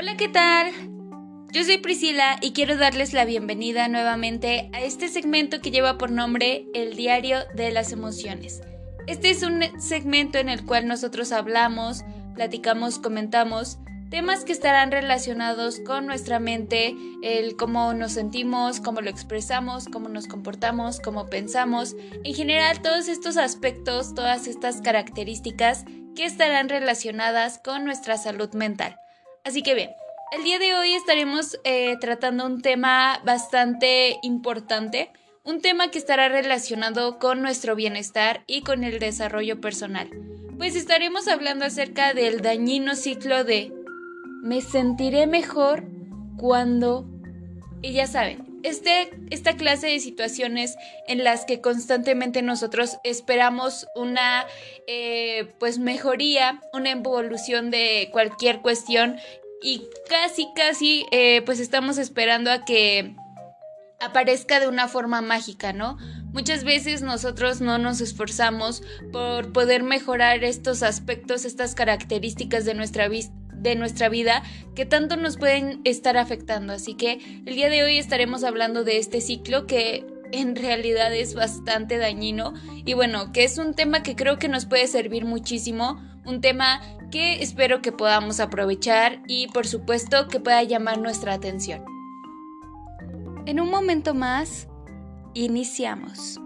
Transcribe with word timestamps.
Hola, 0.00 0.16
¿qué 0.16 0.28
tal? 0.28 0.70
Yo 1.52 1.64
soy 1.64 1.78
Priscila 1.78 2.38
y 2.40 2.52
quiero 2.52 2.76
darles 2.76 3.12
la 3.12 3.24
bienvenida 3.24 3.88
nuevamente 3.88 4.70
a 4.72 4.80
este 4.80 5.08
segmento 5.08 5.60
que 5.60 5.72
lleva 5.72 5.98
por 5.98 6.12
nombre 6.12 6.66
El 6.72 6.94
Diario 6.94 7.38
de 7.56 7.72
las 7.72 7.90
Emociones. 7.90 8.60
Este 9.08 9.30
es 9.30 9.42
un 9.42 9.60
segmento 9.80 10.38
en 10.38 10.50
el 10.50 10.64
cual 10.64 10.86
nosotros 10.86 11.32
hablamos, 11.32 12.04
platicamos, 12.36 13.00
comentamos 13.00 13.80
temas 14.08 14.44
que 14.44 14.52
estarán 14.52 14.92
relacionados 14.92 15.80
con 15.80 16.06
nuestra 16.06 16.38
mente, 16.38 16.94
el 17.24 17.56
cómo 17.56 17.92
nos 17.92 18.12
sentimos, 18.12 18.78
cómo 18.78 19.00
lo 19.00 19.10
expresamos, 19.10 19.86
cómo 19.86 20.08
nos 20.08 20.28
comportamos, 20.28 21.00
cómo 21.00 21.26
pensamos, 21.26 21.96
en 22.22 22.34
general 22.36 22.82
todos 22.82 23.08
estos 23.08 23.36
aspectos, 23.36 24.14
todas 24.14 24.46
estas 24.46 24.80
características 24.80 25.84
que 26.14 26.24
estarán 26.24 26.68
relacionadas 26.68 27.58
con 27.58 27.84
nuestra 27.84 28.16
salud 28.16 28.54
mental. 28.54 28.96
Así 29.48 29.62
que 29.62 29.74
bien, 29.74 29.92
el 30.36 30.44
día 30.44 30.58
de 30.58 30.74
hoy 30.74 30.92
estaremos 30.92 31.58
eh, 31.64 31.96
tratando 32.02 32.44
un 32.44 32.60
tema 32.60 33.18
bastante 33.24 34.18
importante, 34.20 35.10
un 35.42 35.62
tema 35.62 35.90
que 35.90 35.96
estará 35.96 36.28
relacionado 36.28 37.18
con 37.18 37.40
nuestro 37.40 37.74
bienestar 37.74 38.44
y 38.46 38.60
con 38.60 38.84
el 38.84 38.98
desarrollo 38.98 39.58
personal. 39.58 40.10
Pues 40.58 40.76
estaremos 40.76 41.28
hablando 41.28 41.64
acerca 41.64 42.12
del 42.12 42.42
dañino 42.42 42.94
ciclo 42.94 43.42
de 43.42 43.72
me 44.42 44.60
sentiré 44.60 45.26
mejor 45.26 45.84
cuando... 46.36 47.06
Y 47.80 47.94
ya 47.94 48.06
saben, 48.06 48.47
este, 48.62 49.10
esta 49.30 49.56
clase 49.56 49.88
de 49.88 50.00
situaciones 50.00 50.76
en 51.06 51.24
las 51.24 51.44
que 51.44 51.60
constantemente 51.60 52.42
nosotros 52.42 52.98
esperamos 53.04 53.86
una 53.94 54.46
eh, 54.86 55.54
pues 55.58 55.78
mejoría, 55.78 56.60
una 56.72 56.90
evolución 56.90 57.70
de 57.70 58.08
cualquier 58.12 58.60
cuestión 58.60 59.16
y 59.62 59.82
casi 60.08 60.48
casi 60.54 61.06
eh, 61.10 61.42
pues 61.44 61.60
estamos 61.60 61.98
esperando 61.98 62.50
a 62.50 62.64
que 62.64 63.14
aparezca 64.00 64.60
de 64.60 64.68
una 64.68 64.86
forma 64.88 65.20
mágica, 65.20 65.72
¿no? 65.72 65.98
Muchas 66.32 66.62
veces 66.62 67.02
nosotros 67.02 67.60
no 67.60 67.78
nos 67.78 68.00
esforzamos 68.00 68.82
por 69.12 69.52
poder 69.52 69.82
mejorar 69.82 70.44
estos 70.44 70.82
aspectos, 70.82 71.44
estas 71.44 71.74
características 71.74 72.64
de 72.64 72.74
nuestra, 72.74 73.08
de 73.58 73.76
nuestra 73.76 74.08
vida 74.08 74.42
que 74.74 74.86
tanto 74.86 75.16
nos 75.16 75.36
pueden 75.36 75.80
estar 75.84 76.16
afectando. 76.16 76.72
Así 76.72 76.94
que 76.94 77.42
el 77.46 77.54
día 77.54 77.68
de 77.68 77.82
hoy 77.82 77.98
estaremos 77.98 78.44
hablando 78.44 78.84
de 78.84 78.98
este 78.98 79.20
ciclo 79.20 79.66
que 79.66 80.06
en 80.32 80.56
realidad 80.56 81.14
es 81.14 81.34
bastante 81.34 81.98
dañino 81.98 82.54
y 82.84 82.94
bueno, 82.94 83.32
que 83.32 83.44
es 83.44 83.58
un 83.58 83.74
tema 83.74 84.02
que 84.02 84.16
creo 84.16 84.38
que 84.38 84.48
nos 84.48 84.66
puede 84.66 84.86
servir 84.86 85.24
muchísimo, 85.24 86.00
un 86.24 86.40
tema 86.40 86.80
que 87.10 87.42
espero 87.42 87.80
que 87.80 87.92
podamos 87.92 88.40
aprovechar 88.40 89.22
y 89.26 89.48
por 89.48 89.66
supuesto 89.66 90.28
que 90.28 90.40
pueda 90.40 90.62
llamar 90.62 90.98
nuestra 90.98 91.32
atención. 91.32 91.82
En 93.46 93.60
un 93.60 93.70
momento 93.70 94.14
más, 94.14 94.68
iniciamos. 95.32 96.38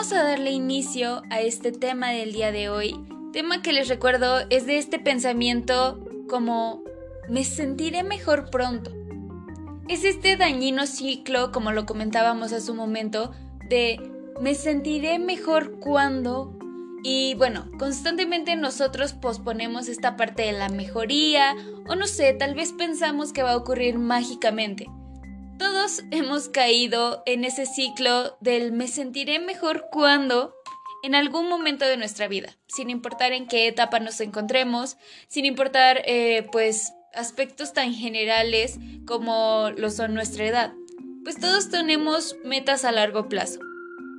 Vamos 0.00 0.14
a 0.14 0.22
darle 0.22 0.52
inicio 0.52 1.22
a 1.28 1.42
este 1.42 1.72
tema 1.72 2.08
del 2.08 2.32
día 2.32 2.52
de 2.52 2.70
hoy 2.70 2.98
Tema 3.34 3.60
que 3.60 3.74
les 3.74 3.86
recuerdo 3.86 4.40
es 4.48 4.64
de 4.64 4.78
este 4.78 4.98
pensamiento 4.98 6.02
como 6.26 6.82
me 7.28 7.44
sentiré 7.44 8.02
mejor 8.02 8.48
pronto. 8.48 8.92
Es 9.88 10.04
este 10.04 10.38
dañino 10.38 10.86
ciclo, 10.86 11.52
como 11.52 11.70
lo 11.72 11.84
comentábamos 11.84 12.54
hace 12.54 12.70
un 12.70 12.78
momento, 12.78 13.32
de 13.68 14.00
me 14.40 14.54
sentiré 14.54 15.18
mejor 15.18 15.78
cuando... 15.80 16.56
Y 17.04 17.34
bueno, 17.34 17.66
constantemente 17.78 18.56
nosotros 18.56 19.12
posponemos 19.12 19.86
esta 19.86 20.16
parte 20.16 20.44
de 20.44 20.52
la 20.52 20.70
mejoría 20.70 21.54
o 21.86 21.94
no 21.94 22.06
sé, 22.06 22.32
tal 22.32 22.54
vez 22.54 22.72
pensamos 22.72 23.34
que 23.34 23.42
va 23.42 23.52
a 23.52 23.56
ocurrir 23.58 23.98
mágicamente. 23.98 24.86
Todos 25.60 26.04
hemos 26.10 26.48
caído 26.48 27.22
en 27.26 27.44
ese 27.44 27.66
ciclo 27.66 28.38
del 28.40 28.72
me 28.72 28.88
sentiré 28.88 29.38
mejor 29.40 29.88
cuando 29.92 30.54
en 31.02 31.14
algún 31.14 31.50
momento 31.50 31.84
de 31.84 31.98
nuestra 31.98 32.28
vida, 32.28 32.56
sin 32.66 32.88
importar 32.88 33.32
en 33.32 33.46
qué 33.46 33.68
etapa 33.68 34.00
nos 34.00 34.22
encontremos, 34.22 34.96
sin 35.28 35.44
importar 35.44 36.00
eh, 36.06 36.48
pues 36.50 36.94
aspectos 37.12 37.74
tan 37.74 37.92
generales 37.92 38.78
como 39.06 39.68
lo 39.76 39.90
son 39.90 40.14
nuestra 40.14 40.46
edad. 40.46 40.72
Pues 41.24 41.38
todos 41.38 41.68
tenemos 41.68 42.36
metas 42.42 42.86
a 42.86 42.90
largo 42.90 43.28
plazo. 43.28 43.60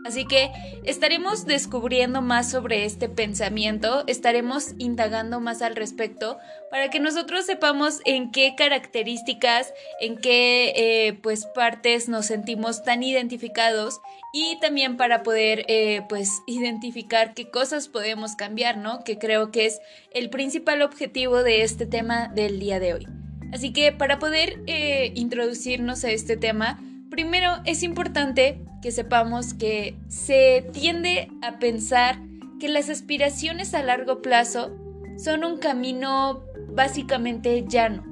Así 0.06 0.26
que 0.26 0.52
estaremos 0.84 1.46
descubriendo 1.46 2.22
más 2.22 2.50
sobre 2.50 2.86
este 2.86 3.08
pensamiento, 3.08 4.04
estaremos 4.08 4.74
indagando 4.80 5.40
más 5.40 5.62
al 5.62 5.76
respecto 5.76 6.40
para 6.72 6.90
que 6.90 7.00
nosotros 7.00 7.46
sepamos 7.46 8.00
en 8.06 8.32
qué 8.32 8.56
características, 8.58 9.74
en 10.00 10.18
qué 10.18 10.74
eh, 10.76 11.14
pues 11.22 11.46
partes 11.46 12.10
nos 12.10 12.26
sentimos 12.26 12.84
tan 12.84 13.04
identificados 13.04 14.02
y 14.34 14.58
también 14.60 14.98
para 14.98 15.22
poder 15.22 15.66
eh, 15.68 16.02
pues 16.10 16.42
identificar 16.48 17.34
qué 17.36 17.50
cosas 17.50 17.88
podemos 17.88 18.36
cambiar, 18.36 18.78
¿no? 18.78 19.04
Que 19.04 19.20
creo 19.20 19.52
que 19.52 19.68
es 19.68 19.82
el 20.12 20.30
principal 20.30 20.82
objetivo 20.82 21.44
de 21.44 21.62
este 21.62 21.86
tema 21.86 22.28
del 22.28 22.60
día 22.60 22.80
de 22.80 22.94
hoy. 22.96 23.08
Así 23.54 23.74
que 23.74 23.92
para 23.92 24.18
poder 24.18 24.62
eh, 24.66 25.12
introducirnos 25.16 26.04
a 26.06 26.12
este 26.12 26.38
tema, 26.38 26.80
primero 27.12 27.58
es 27.66 27.84
importante 27.84 28.64
que 28.82 28.92
sepamos 28.92 29.54
que 29.54 29.96
se 30.08 30.68
tiende 30.74 31.30
a 31.44 31.60
pensar 31.60 32.18
que 32.60 32.70
las 32.70 32.90
aspiraciones 32.90 33.76
a 33.76 33.84
largo 33.84 34.24
plazo 34.24 34.72
son 35.18 35.44
un 35.44 35.58
camino 35.58 36.42
básicamente 36.70 37.66
llano, 37.68 38.04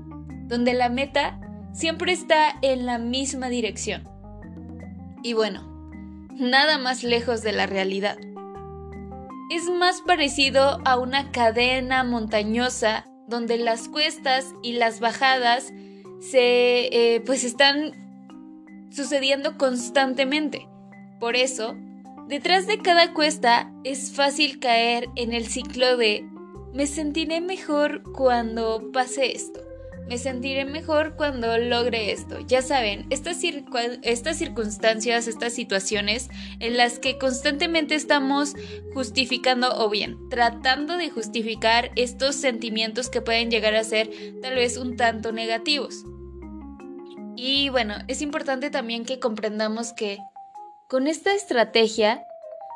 donde 0.47 0.73
la 0.73 0.89
meta 0.89 1.39
siempre 1.73 2.11
está 2.11 2.59
en 2.61 2.85
la 2.85 2.99
misma 2.99 3.49
dirección. 3.49 4.07
Y 5.23 5.33
bueno, 5.33 5.63
nada 6.35 6.77
más 6.77 7.03
lejos 7.03 7.41
de 7.41 7.53
la 7.53 7.65
realidad. 7.65 8.17
Es 9.49 9.69
más 9.69 10.01
parecido 10.01 10.79
a 10.85 10.97
una 10.97 11.31
cadena 11.31 12.03
montañosa 12.03 13.05
donde 13.27 13.57
las 13.57 13.87
cuestas 13.87 14.53
y 14.61 14.73
las 14.73 14.99
bajadas 14.99 15.71
se 16.19 17.15
eh, 17.15 17.21
pues 17.25 17.43
están 17.43 18.08
sucediendo 18.89 19.57
constantemente. 19.57 20.67
Por 21.19 21.35
eso, 21.35 21.75
detrás 22.27 22.67
de 22.67 22.79
cada 22.79 23.13
cuesta 23.13 23.71
es 23.83 24.11
fácil 24.11 24.59
caer 24.59 25.09
en 25.15 25.33
el 25.33 25.47
ciclo 25.47 25.97
de 25.97 26.25
me 26.73 26.85
sentiré 26.85 27.41
mejor 27.41 28.03
cuando 28.13 28.91
pase 28.91 29.35
esto. 29.35 29.61
Me 30.07 30.17
sentiré 30.17 30.65
mejor 30.65 31.15
cuando 31.15 31.57
logre 31.59 32.11
esto. 32.11 32.39
Ya 32.47 32.63
saben, 32.63 33.05
estas, 33.11 33.43
estas 34.01 34.37
circunstancias, 34.37 35.27
estas 35.27 35.53
situaciones 35.53 36.29
en 36.59 36.77
las 36.77 36.97
que 36.97 37.19
constantemente 37.19 37.93
estamos 37.93 38.55
justificando 38.93 39.69
o 39.77 39.89
bien 39.89 40.17
tratando 40.29 40.97
de 40.97 41.11
justificar 41.11 41.91
estos 41.95 42.35
sentimientos 42.35 43.09
que 43.09 43.21
pueden 43.21 43.51
llegar 43.51 43.75
a 43.75 43.83
ser 43.83 44.09
tal 44.41 44.55
vez 44.55 44.77
un 44.77 44.95
tanto 44.95 45.31
negativos. 45.31 46.05
Y 47.41 47.69
bueno, 47.69 47.95
es 48.09 48.21
importante 48.21 48.69
también 48.69 49.05
que 49.05 49.17
comprendamos 49.17 49.93
que 49.93 50.17
con 50.89 51.07
esta 51.07 51.33
estrategia, 51.33 52.25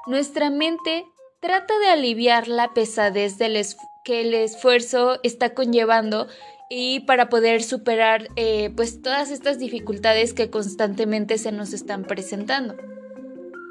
nuestra 0.08 0.50
mente 0.50 1.04
trata 1.42 1.78
de 1.80 1.88
aliviar 1.88 2.48
la 2.48 2.74
pesadez 2.74 3.38
del 3.38 3.62
que 4.06 4.22
el 4.22 4.34
esfuerzo 4.34 5.20
está 5.22 5.54
conllevando 5.54 6.28
y 6.70 7.02
para 7.02 7.28
poder 7.28 7.62
superar 7.62 8.30
eh, 8.38 8.72
pues 8.74 9.02
todas 9.02 9.32
estas 9.32 9.60
dificultades 9.60 10.34
que 10.34 10.50
constantemente 10.50 11.38
se 11.38 11.52
nos 11.52 11.74
están 11.74 12.06
presentando. 12.06 12.78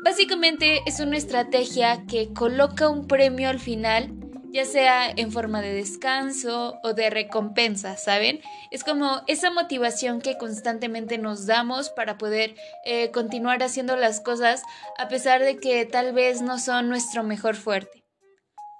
Básicamente 0.05 0.83
es 0.85 1.01
una 1.01 1.17
estrategia 1.17 2.05
que 2.07 2.35
coloca 2.35 2.91
un 2.91 3.07
premio 3.07 3.49
al 3.49 3.61
final 3.61 4.13
ya 4.53 4.67
sea 4.67 5.11
en 5.11 5.33
forma 5.33 5.63
de 5.63 5.73
descanso 5.73 6.79
o 6.83 6.93
de 6.93 7.09
recompensa, 7.09 7.97
¿saben? 7.97 8.41
Es 8.71 8.85
como 8.85 9.23
esa 9.27 9.51
motivación 9.51 10.21
que 10.21 10.37
constantemente 10.37 11.17
nos 11.17 11.47
damos 11.47 11.89
para 11.89 12.19
poder 12.19 12.55
eh, 12.85 13.11
continuar 13.11 13.63
haciendo 13.63 13.97
las 13.97 14.21
cosas 14.21 14.63
a 14.99 15.09
pesar 15.09 15.43
de 15.43 15.57
que 15.57 15.87
tal 15.87 16.13
vez 16.13 16.43
no 16.43 16.59
son 16.59 16.91
nuestro 16.91 17.23
mejor 17.23 17.57
fuerte. 17.57 18.05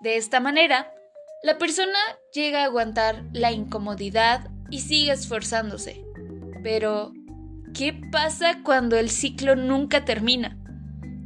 De 0.01 0.17
esta 0.17 0.41
manera, 0.41 0.93
la 1.43 1.59
persona 1.59 1.99
llega 2.35 2.61
a 2.61 2.65
aguantar 2.65 3.25
la 3.33 3.51
incomodidad 3.51 4.51
y 4.71 4.81
sigue 4.81 5.13
esforzándose. 5.13 6.05
Pero, 6.63 7.13
¿qué 7.75 7.99
pasa 8.13 8.61
cuando 8.63 8.97
el 8.97 9.11
ciclo 9.11 9.57
nunca 9.57 10.05
termina? 10.05 10.62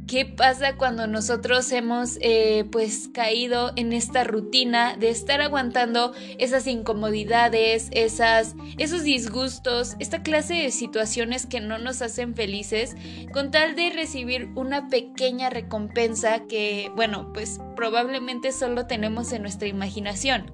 ¿Qué 0.07 0.23
pasa 0.25 0.77
cuando 0.77 1.05
nosotros 1.05 1.69
hemos 1.73 2.17
eh, 2.21 2.63
pues 2.71 3.09
caído 3.13 3.73
en 3.75 3.91
esta 3.91 4.23
rutina 4.23 4.95
de 4.95 5.09
estar 5.09 5.41
aguantando 5.41 6.13
esas 6.37 6.65
incomodidades, 6.65 7.89
esas, 7.91 8.55
esos 8.77 9.03
disgustos, 9.03 9.97
esta 9.99 10.23
clase 10.23 10.53
de 10.53 10.71
situaciones 10.71 11.45
que 11.45 11.59
no 11.59 11.77
nos 11.77 12.01
hacen 12.01 12.35
felices 12.35 12.95
con 13.33 13.51
tal 13.51 13.75
de 13.75 13.89
recibir 13.89 14.47
una 14.55 14.87
pequeña 14.87 15.49
recompensa 15.49 16.45
que, 16.47 16.89
bueno, 16.95 17.33
pues 17.33 17.59
probablemente 17.75 18.53
solo 18.53 18.87
tenemos 18.87 19.33
en 19.33 19.41
nuestra 19.41 19.67
imaginación? 19.67 20.53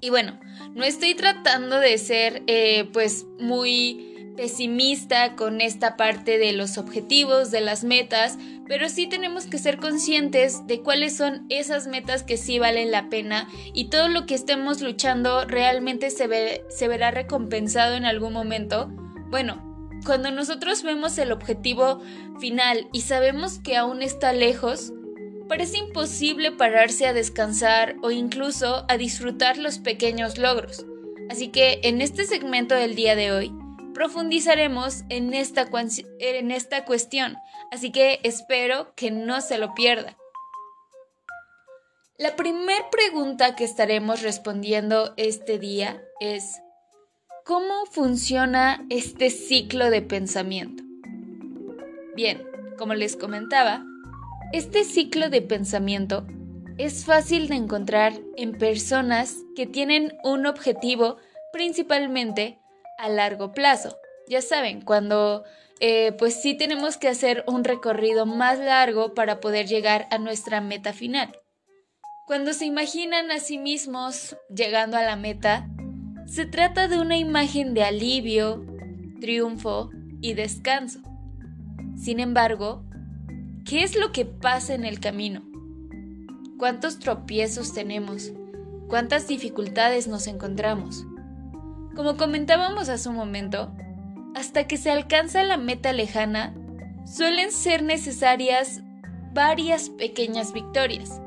Y 0.00 0.10
bueno, 0.10 0.38
no 0.74 0.82
estoy 0.82 1.14
tratando 1.14 1.78
de 1.78 1.96
ser 1.98 2.42
eh, 2.48 2.88
pues 2.92 3.24
muy 3.38 4.07
pesimista 4.38 5.34
con 5.34 5.60
esta 5.60 5.96
parte 5.96 6.38
de 6.38 6.52
los 6.52 6.78
objetivos, 6.78 7.50
de 7.50 7.60
las 7.60 7.82
metas, 7.82 8.38
pero 8.68 8.88
sí 8.88 9.08
tenemos 9.08 9.46
que 9.46 9.58
ser 9.58 9.78
conscientes 9.78 10.64
de 10.68 10.80
cuáles 10.80 11.16
son 11.16 11.44
esas 11.48 11.88
metas 11.88 12.22
que 12.22 12.36
sí 12.36 12.60
valen 12.60 12.92
la 12.92 13.08
pena 13.08 13.48
y 13.74 13.86
todo 13.86 14.06
lo 14.06 14.26
que 14.26 14.36
estemos 14.36 14.80
luchando 14.80 15.44
realmente 15.44 16.10
se, 16.10 16.62
se 16.68 16.86
verá 16.86 17.10
recompensado 17.10 17.96
en 17.96 18.04
algún 18.04 18.32
momento. 18.32 18.88
Bueno, 19.28 19.90
cuando 20.06 20.30
nosotros 20.30 20.84
vemos 20.84 21.18
el 21.18 21.32
objetivo 21.32 22.00
final 22.38 22.86
y 22.92 23.00
sabemos 23.00 23.58
que 23.58 23.76
aún 23.76 24.02
está 24.02 24.32
lejos, 24.32 24.92
parece 25.48 25.78
imposible 25.78 26.52
pararse 26.52 27.08
a 27.08 27.12
descansar 27.12 27.96
o 28.02 28.12
incluso 28.12 28.84
a 28.88 28.96
disfrutar 28.98 29.58
los 29.58 29.80
pequeños 29.80 30.38
logros. 30.38 30.86
Así 31.28 31.48
que 31.48 31.80
en 31.82 32.00
este 32.02 32.24
segmento 32.24 32.76
del 32.76 32.94
día 32.94 33.16
de 33.16 33.32
hoy, 33.32 33.52
profundizaremos 33.98 35.02
en 35.08 35.34
esta, 35.34 35.68
en 36.20 36.52
esta 36.52 36.84
cuestión, 36.84 37.36
así 37.72 37.90
que 37.90 38.20
espero 38.22 38.94
que 38.94 39.10
no 39.10 39.40
se 39.40 39.58
lo 39.58 39.74
pierda. 39.74 40.16
La 42.16 42.36
primera 42.36 42.90
pregunta 42.92 43.56
que 43.56 43.64
estaremos 43.64 44.22
respondiendo 44.22 45.14
este 45.16 45.58
día 45.58 46.00
es, 46.20 46.60
¿cómo 47.44 47.86
funciona 47.90 48.86
este 48.88 49.30
ciclo 49.30 49.90
de 49.90 50.00
pensamiento? 50.02 50.84
Bien, 52.14 52.46
como 52.78 52.94
les 52.94 53.16
comentaba, 53.16 53.84
este 54.52 54.84
ciclo 54.84 55.28
de 55.28 55.42
pensamiento 55.42 56.24
es 56.76 57.04
fácil 57.04 57.48
de 57.48 57.56
encontrar 57.56 58.12
en 58.36 58.58
personas 58.58 59.38
que 59.56 59.66
tienen 59.66 60.16
un 60.22 60.46
objetivo 60.46 61.16
principalmente 61.52 62.57
a 62.98 63.08
largo 63.08 63.52
plazo. 63.52 63.96
Ya 64.28 64.42
saben, 64.42 64.82
cuando 64.82 65.44
eh, 65.80 66.12
pues 66.18 66.42
sí 66.42 66.54
tenemos 66.54 66.96
que 66.96 67.08
hacer 67.08 67.44
un 67.46 67.64
recorrido 67.64 68.26
más 68.26 68.58
largo 68.58 69.14
para 69.14 69.40
poder 69.40 69.66
llegar 69.66 70.06
a 70.10 70.18
nuestra 70.18 70.60
meta 70.60 70.92
final. 70.92 71.38
Cuando 72.26 72.52
se 72.52 72.66
imaginan 72.66 73.30
a 73.30 73.38
sí 73.38 73.58
mismos 73.58 74.36
llegando 74.54 74.96
a 74.96 75.02
la 75.02 75.16
meta, 75.16 75.68
se 76.26 76.44
trata 76.44 76.88
de 76.88 76.98
una 76.98 77.16
imagen 77.16 77.72
de 77.72 77.84
alivio, 77.84 78.66
triunfo 79.20 79.90
y 80.20 80.34
descanso. 80.34 81.00
Sin 81.96 82.20
embargo, 82.20 82.84
¿qué 83.64 83.82
es 83.82 83.96
lo 83.96 84.12
que 84.12 84.26
pasa 84.26 84.74
en 84.74 84.84
el 84.84 85.00
camino? 85.00 85.42
¿Cuántos 86.58 86.98
tropiezos 86.98 87.72
tenemos? 87.72 88.32
¿Cuántas 88.88 89.26
dificultades 89.28 90.06
nos 90.08 90.26
encontramos? 90.26 91.06
Como 91.98 92.16
comentábamos 92.16 92.88
hace 92.90 93.08
un 93.08 93.16
momento, 93.16 93.72
hasta 94.36 94.68
que 94.68 94.76
se 94.76 94.88
alcanza 94.88 95.42
la 95.42 95.56
meta 95.56 95.92
lejana, 95.92 96.54
suelen 97.04 97.50
ser 97.50 97.82
necesarias 97.82 98.82
varias 99.34 99.90
pequeñas 99.90 100.52
victorias. 100.52 101.20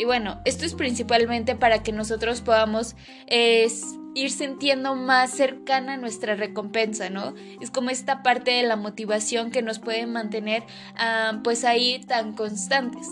Y 0.00 0.04
bueno, 0.04 0.40
esto 0.44 0.64
es 0.64 0.74
principalmente 0.74 1.54
para 1.54 1.84
que 1.84 1.92
nosotros 1.92 2.40
podamos 2.40 2.96
ir 3.28 4.30
sintiendo 4.32 4.96
más 4.96 5.30
cercana 5.30 5.96
nuestra 5.96 6.34
recompensa, 6.34 7.08
¿no? 7.08 7.34
Es 7.60 7.70
como 7.70 7.90
esta 7.90 8.24
parte 8.24 8.50
de 8.50 8.64
la 8.64 8.74
motivación 8.74 9.52
que 9.52 9.62
nos 9.62 9.78
puede 9.78 10.08
mantener 10.08 10.64
ah, 10.96 11.38
pues 11.44 11.64
ahí 11.64 12.00
tan 12.08 12.32
constantes. 12.32 13.06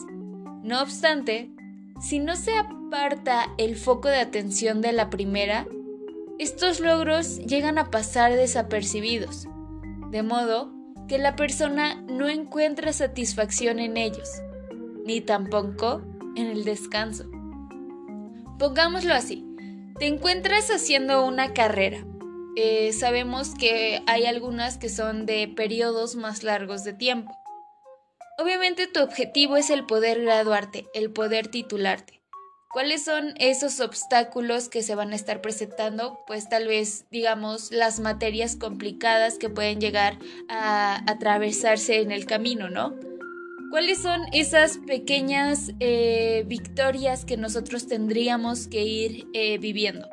No 0.65 0.83
obstante, 0.83 1.53
si 2.01 2.19
no 2.19 2.35
se 2.35 2.51
aparta 2.59 3.47
el 3.59 3.77
foco 3.77 4.09
de 4.09 4.19
atención 4.19 4.81
de 4.81 4.91
la 4.91 5.09
primera, 5.09 5.69
estos 6.41 6.81
logros 6.81 7.37
llegan 7.41 7.77
a 7.77 7.91
pasar 7.91 8.35
desapercibidos, 8.35 9.47
de 10.11 10.23
modo 10.23 10.73
que 11.07 11.19
la 11.19 11.37
persona 11.37 12.01
no 12.09 12.31
encuentra 12.31 12.95
satisfacción 12.95 13.79
en 13.79 13.99
ellos, 13.99 14.41
ni 15.05 15.21
tampoco 15.21 16.01
en 16.37 16.47
el 16.47 16.65
descanso. 16.65 17.25
Pongámoslo 18.59 19.13
así, 19.13 19.45
te 19.99 20.07
encuentras 20.07 20.71
haciendo 20.71 21.27
una 21.27 21.53
carrera. 21.53 22.07
Eh, 22.57 22.95
sabemos 22.95 23.55
que 23.55 24.03
hay 24.07 24.25
algunas 24.25 24.79
que 24.79 24.89
son 24.89 25.27
de 25.27 25.47
periodos 25.47 26.17
más 26.17 26.43
largos 26.43 26.85
de 26.85 26.95
tiempo. 26.95 27.37
Obviamente 28.39 28.87
tu 28.87 29.03
objetivo 29.03 29.59
es 29.59 29.69
el 29.69 29.85
poder 29.85 30.23
graduarte, 30.23 30.87
el 30.95 31.13
poder 31.13 31.49
titularte. 31.49 32.20
¿Cuáles 32.73 33.03
son 33.03 33.35
esos 33.41 33.81
obstáculos 33.81 34.69
que 34.69 34.83
se 34.83 34.95
van 34.95 35.13
a 35.13 35.17
estar 35.17 35.41
presentando? 35.41 36.21
Pues 36.29 36.49
tal 36.49 36.69
vez, 36.69 37.05
digamos, 37.11 37.73
las 37.73 37.99
materias 37.99 38.55
complicadas 38.55 39.39
que 39.39 39.49
pueden 39.49 39.81
llegar 39.81 40.19
a 40.49 41.03
atravesarse 41.11 42.01
en 42.01 42.13
el 42.13 42.27
camino, 42.27 42.71
¿no? 42.71 42.95
¿Cuáles 43.73 44.01
son 44.01 44.21
esas 44.33 44.79
pequeñas 44.87 45.73
eh, 45.81 46.45
victorias 46.47 47.25
que 47.25 47.37
nosotros 47.37 47.89
tendríamos 47.89 48.69
que 48.69 48.85
ir 48.85 49.27
eh, 49.35 49.59
viviendo? 49.59 50.09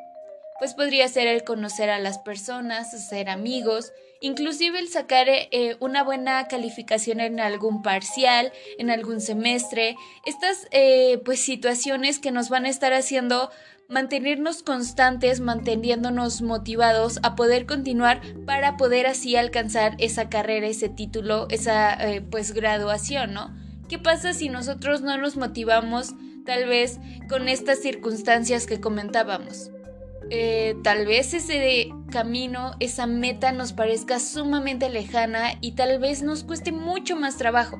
Pues 0.58 0.74
podría 0.74 1.06
ser 1.06 1.28
el 1.28 1.44
conocer 1.44 1.90
a 1.90 2.00
las 2.00 2.18
personas, 2.18 2.92
hacer 2.92 3.28
amigos, 3.28 3.92
inclusive 4.20 4.78
el 4.78 4.88
sacar 4.88 5.26
eh, 5.28 5.76
una 5.80 6.02
buena 6.02 6.46
calificación 6.48 7.20
en 7.20 7.40
algún 7.40 7.82
parcial, 7.82 8.52
en 8.78 8.90
algún 8.90 9.20
semestre, 9.20 9.96
estas 10.26 10.66
eh, 10.70 11.20
pues 11.24 11.40
situaciones 11.40 12.18
que 12.18 12.30
nos 12.30 12.48
van 12.48 12.64
a 12.64 12.68
estar 12.68 12.92
haciendo 12.92 13.50
mantenernos 13.88 14.62
constantes, 14.62 15.40
manteniéndonos 15.40 16.42
motivados 16.42 17.20
a 17.22 17.34
poder 17.34 17.64
continuar 17.64 18.20
para 18.44 18.76
poder 18.76 19.06
así 19.06 19.34
alcanzar 19.36 19.94
esa 19.98 20.28
carrera, 20.28 20.66
ese 20.66 20.90
título, 20.90 21.46
esa 21.50 21.94
eh, 21.94 22.20
pues 22.20 22.52
graduación, 22.52 23.32
¿no? 23.32 23.54
¿Qué 23.88 23.98
pasa 23.98 24.34
si 24.34 24.50
nosotros 24.50 25.00
no 25.00 25.16
nos 25.16 25.36
motivamos 25.36 26.12
tal 26.44 26.66
vez 26.66 26.98
con 27.28 27.48
estas 27.48 27.80
circunstancias 27.80 28.66
que 28.66 28.80
comentábamos? 28.80 29.70
Eh, 30.30 30.76
tal 30.82 31.06
vez 31.06 31.32
ese 31.32 31.88
camino, 32.10 32.72
esa 32.80 33.06
meta 33.06 33.52
nos 33.52 33.72
parezca 33.72 34.20
sumamente 34.20 34.90
lejana 34.90 35.52
y 35.60 35.72
tal 35.72 35.98
vez 35.98 36.22
nos 36.22 36.44
cueste 36.44 36.72
mucho 36.72 37.16
más 37.16 37.38
trabajo. 37.38 37.78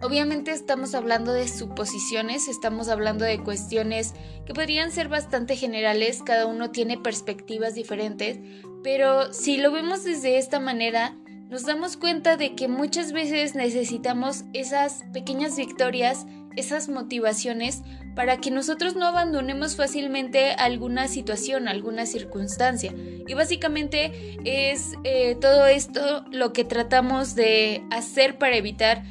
Obviamente 0.00 0.52
estamos 0.52 0.94
hablando 0.94 1.32
de 1.32 1.48
suposiciones, 1.48 2.46
estamos 2.46 2.88
hablando 2.88 3.24
de 3.24 3.42
cuestiones 3.42 4.14
que 4.46 4.54
podrían 4.54 4.92
ser 4.92 5.08
bastante 5.08 5.56
generales, 5.56 6.22
cada 6.24 6.46
uno 6.46 6.70
tiene 6.70 6.98
perspectivas 6.98 7.74
diferentes, 7.74 8.38
pero 8.84 9.32
si 9.32 9.56
lo 9.56 9.72
vemos 9.72 10.04
desde 10.04 10.38
esta 10.38 10.60
manera, 10.60 11.16
nos 11.48 11.64
damos 11.64 11.96
cuenta 11.96 12.36
de 12.36 12.54
que 12.54 12.68
muchas 12.68 13.12
veces 13.12 13.56
necesitamos 13.56 14.44
esas 14.52 15.04
pequeñas 15.12 15.56
victorias 15.56 16.26
esas 16.58 16.88
motivaciones 16.88 17.82
para 18.14 18.38
que 18.38 18.50
nosotros 18.50 18.96
no 18.96 19.06
abandonemos 19.06 19.76
fácilmente 19.76 20.50
alguna 20.52 21.06
situación, 21.06 21.68
alguna 21.68 22.04
circunstancia. 22.04 22.92
Y 23.26 23.34
básicamente 23.34 24.36
es 24.44 24.94
eh, 25.04 25.36
todo 25.40 25.66
esto 25.66 26.24
lo 26.32 26.52
que 26.52 26.64
tratamos 26.64 27.34
de 27.36 27.84
hacer 27.90 28.38
para 28.38 28.56
evitar 28.56 29.04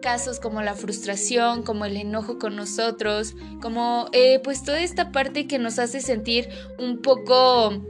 casos 0.00 0.40
como 0.40 0.62
la 0.62 0.74
frustración, 0.74 1.62
como 1.62 1.84
el 1.84 1.96
enojo 1.96 2.38
con 2.38 2.56
nosotros, 2.56 3.34
como 3.60 4.08
eh, 4.12 4.40
pues 4.42 4.64
toda 4.64 4.80
esta 4.80 5.12
parte 5.12 5.46
que 5.46 5.58
nos 5.58 5.78
hace 5.78 6.00
sentir 6.00 6.48
un 6.78 7.00
poco, 7.00 7.84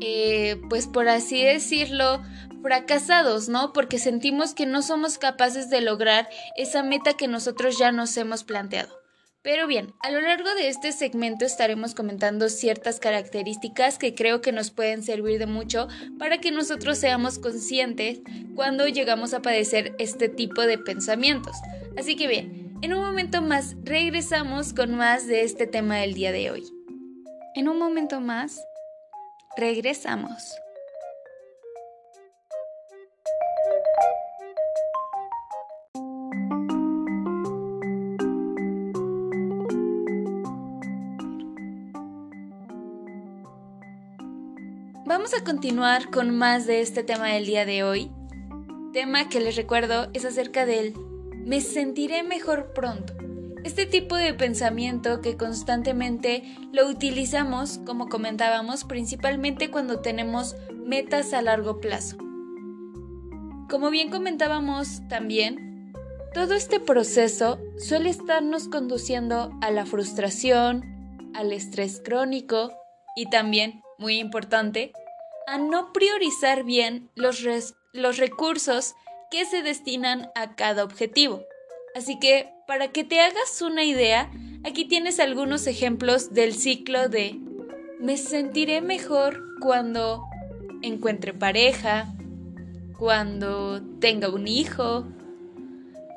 eh, 0.00 0.60
pues 0.68 0.86
por 0.86 1.08
así 1.08 1.42
decirlo, 1.44 2.22
fracasados, 2.62 3.48
¿no? 3.48 3.72
Porque 3.72 3.98
sentimos 3.98 4.54
que 4.54 4.66
no 4.66 4.82
somos 4.82 5.18
capaces 5.18 5.70
de 5.70 5.80
lograr 5.80 6.28
esa 6.56 6.82
meta 6.82 7.14
que 7.14 7.28
nosotros 7.28 7.78
ya 7.78 7.92
nos 7.92 8.16
hemos 8.16 8.44
planteado. 8.44 9.00
Pero 9.42 9.66
bien, 9.66 9.94
a 10.00 10.10
lo 10.10 10.20
largo 10.20 10.54
de 10.54 10.68
este 10.68 10.92
segmento 10.92 11.46
estaremos 11.46 11.94
comentando 11.94 12.50
ciertas 12.50 13.00
características 13.00 13.96
que 13.96 14.14
creo 14.14 14.42
que 14.42 14.52
nos 14.52 14.70
pueden 14.70 15.02
servir 15.02 15.38
de 15.38 15.46
mucho 15.46 15.88
para 16.18 16.38
que 16.38 16.50
nosotros 16.50 16.98
seamos 16.98 17.38
conscientes 17.38 18.20
cuando 18.54 18.86
llegamos 18.86 19.32
a 19.32 19.40
padecer 19.40 19.94
este 19.98 20.28
tipo 20.28 20.60
de 20.62 20.76
pensamientos. 20.76 21.56
Así 21.96 22.16
que 22.16 22.28
bien, 22.28 22.78
en 22.82 22.92
un 22.92 23.00
momento 23.00 23.40
más 23.40 23.76
regresamos 23.82 24.74
con 24.74 24.94
más 24.94 25.26
de 25.26 25.42
este 25.42 25.66
tema 25.66 25.96
del 25.96 26.12
día 26.12 26.32
de 26.32 26.50
hoy. 26.50 26.64
En 27.54 27.68
un 27.68 27.78
momento 27.78 28.20
más, 28.20 28.62
regresamos. 29.56 30.54
Vamos 45.20 45.34
a 45.34 45.44
continuar 45.44 46.10
con 46.10 46.34
más 46.34 46.66
de 46.66 46.80
este 46.80 47.02
tema 47.02 47.26
del 47.26 47.44
día 47.44 47.66
de 47.66 47.82
hoy. 47.82 48.10
Tema 48.94 49.28
que 49.28 49.38
les 49.38 49.54
recuerdo 49.54 50.08
es 50.14 50.24
acerca 50.24 50.64
del 50.64 50.94
me 51.44 51.60
sentiré 51.60 52.22
mejor 52.22 52.72
pronto. 52.72 53.12
Este 53.62 53.84
tipo 53.84 54.16
de 54.16 54.32
pensamiento 54.32 55.20
que 55.20 55.36
constantemente 55.36 56.56
lo 56.72 56.88
utilizamos, 56.88 57.80
como 57.84 58.08
comentábamos, 58.08 58.84
principalmente 58.84 59.70
cuando 59.70 60.00
tenemos 60.00 60.56
metas 60.86 61.34
a 61.34 61.42
largo 61.42 61.80
plazo. 61.80 62.16
Como 63.68 63.90
bien 63.90 64.08
comentábamos 64.08 65.06
también, 65.10 65.92
todo 66.32 66.54
este 66.54 66.80
proceso 66.80 67.58
suele 67.76 68.08
estarnos 68.08 68.68
conduciendo 68.68 69.50
a 69.60 69.70
la 69.70 69.84
frustración, 69.84 71.30
al 71.34 71.52
estrés 71.52 72.00
crónico 72.02 72.72
y 73.14 73.28
también, 73.28 73.82
muy 73.98 74.16
importante, 74.16 74.94
a 75.50 75.58
no 75.58 75.92
priorizar 75.92 76.62
bien 76.62 77.10
los, 77.16 77.44
los 77.92 78.18
recursos 78.18 78.94
que 79.32 79.44
se 79.44 79.62
destinan 79.62 80.30
a 80.36 80.54
cada 80.54 80.84
objetivo. 80.84 81.42
Así 81.96 82.20
que 82.20 82.52
para 82.68 82.92
que 82.92 83.02
te 83.02 83.20
hagas 83.20 83.60
una 83.60 83.82
idea, 83.82 84.30
aquí 84.64 84.84
tienes 84.84 85.18
algunos 85.18 85.66
ejemplos 85.66 86.32
del 86.32 86.54
ciclo 86.54 87.08
de 87.08 87.40
me 87.98 88.16
sentiré 88.16 88.80
mejor 88.80 89.42
cuando 89.60 90.22
encuentre 90.82 91.34
pareja, 91.34 92.14
cuando 92.96 93.82
tenga 93.98 94.28
un 94.28 94.46
hijo, 94.46 95.04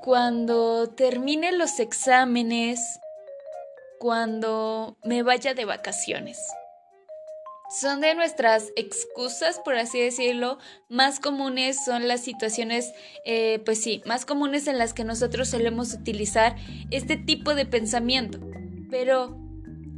cuando 0.04 0.90
termine 0.92 1.54
los 1.54 1.80
exámenes, 1.80 2.80
cuando 3.98 4.96
me 5.04 5.24
vaya 5.24 5.56
de 5.56 5.66
vacaciones 5.66 6.38
son 7.70 8.02
de 8.02 8.14
nuestras 8.14 8.72
excusas, 8.76 9.60
por 9.60 9.76
así 9.76 10.00
decirlo, 10.00 10.58
más 10.90 11.20
comunes, 11.20 11.84
son 11.84 12.08
las 12.08 12.22
situaciones, 12.22 12.92
eh, 13.26 13.62
pues 13.66 13.82
sí, 13.82 14.02
más 14.06 14.26
comunes 14.26 14.68
en 14.68 14.78
las 14.78 14.94
que 14.94 15.04
nosotros 15.04 15.50
solemos 15.50 15.94
utilizar 15.94 16.56
este 16.92 17.18
tipo 17.18 17.56
de 17.56 17.66
pensamiento. 17.66 18.40
Pero, 18.90 19.38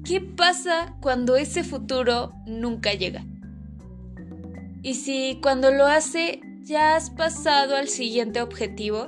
¿qué 0.05 0.21
pasa 0.21 0.95
cuando 1.01 1.35
ese 1.35 1.63
futuro 1.63 2.33
nunca 2.45 2.93
llega? 2.93 3.25
Y 4.81 4.93
si 4.93 5.39
cuando 5.41 5.71
lo 5.71 5.87
hace 5.87 6.41
ya 6.61 6.95
has 6.95 7.09
pasado 7.09 7.75
al 7.75 7.89
siguiente 7.89 8.41
objetivo, 8.41 9.07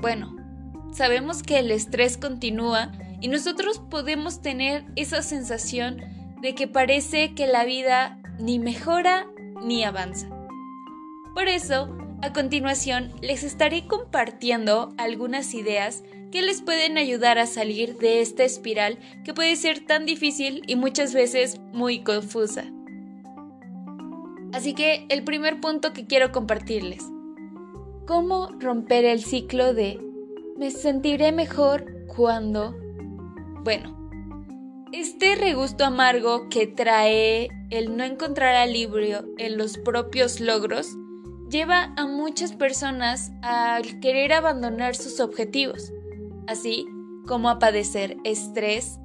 bueno, 0.00 0.36
sabemos 0.92 1.42
que 1.42 1.58
el 1.58 1.70
estrés 1.70 2.16
continúa 2.16 2.92
y 3.20 3.28
nosotros 3.28 3.80
podemos 3.90 4.40
tener 4.40 4.84
esa 4.96 5.22
sensación 5.22 6.19
de 6.40 6.54
que 6.54 6.66
parece 6.66 7.34
que 7.34 7.46
la 7.46 7.64
vida 7.64 8.18
ni 8.38 8.58
mejora 8.58 9.26
ni 9.62 9.84
avanza. 9.84 10.28
Por 11.34 11.48
eso, 11.48 11.88
a 12.22 12.32
continuación 12.32 13.12
les 13.22 13.44
estaré 13.44 13.86
compartiendo 13.86 14.92
algunas 14.98 15.54
ideas 15.54 16.02
que 16.30 16.42
les 16.42 16.62
pueden 16.62 16.98
ayudar 16.98 17.38
a 17.38 17.46
salir 17.46 17.96
de 17.98 18.20
esta 18.20 18.44
espiral 18.44 18.98
que 19.24 19.34
puede 19.34 19.56
ser 19.56 19.84
tan 19.84 20.06
difícil 20.06 20.62
y 20.66 20.76
muchas 20.76 21.14
veces 21.14 21.60
muy 21.72 22.00
confusa. 22.00 22.64
Así 24.52 24.74
que 24.74 25.06
el 25.08 25.24
primer 25.24 25.60
punto 25.60 25.92
que 25.92 26.06
quiero 26.06 26.32
compartirles. 26.32 27.04
¿Cómo 28.06 28.48
romper 28.58 29.04
el 29.04 29.22
ciclo 29.22 29.72
de 29.72 30.00
me 30.58 30.70
sentiré 30.70 31.32
mejor 31.32 32.06
cuando... 32.06 32.76
Bueno, 33.62 33.99
este 34.92 35.36
regusto 35.36 35.84
amargo 35.84 36.48
que 36.48 36.66
trae 36.66 37.48
el 37.70 37.96
no 37.96 38.04
encontrar 38.04 38.56
alivio 38.56 39.24
en 39.38 39.56
los 39.56 39.78
propios 39.78 40.40
logros 40.40 40.96
lleva 41.48 41.94
a 41.96 42.06
muchas 42.06 42.52
personas 42.52 43.30
a 43.42 43.80
querer 44.00 44.32
abandonar 44.32 44.96
sus 44.96 45.20
objetivos, 45.20 45.92
así 46.46 46.86
como 47.26 47.48
a 47.48 47.58
padecer 47.58 48.16
estrés 48.24 48.98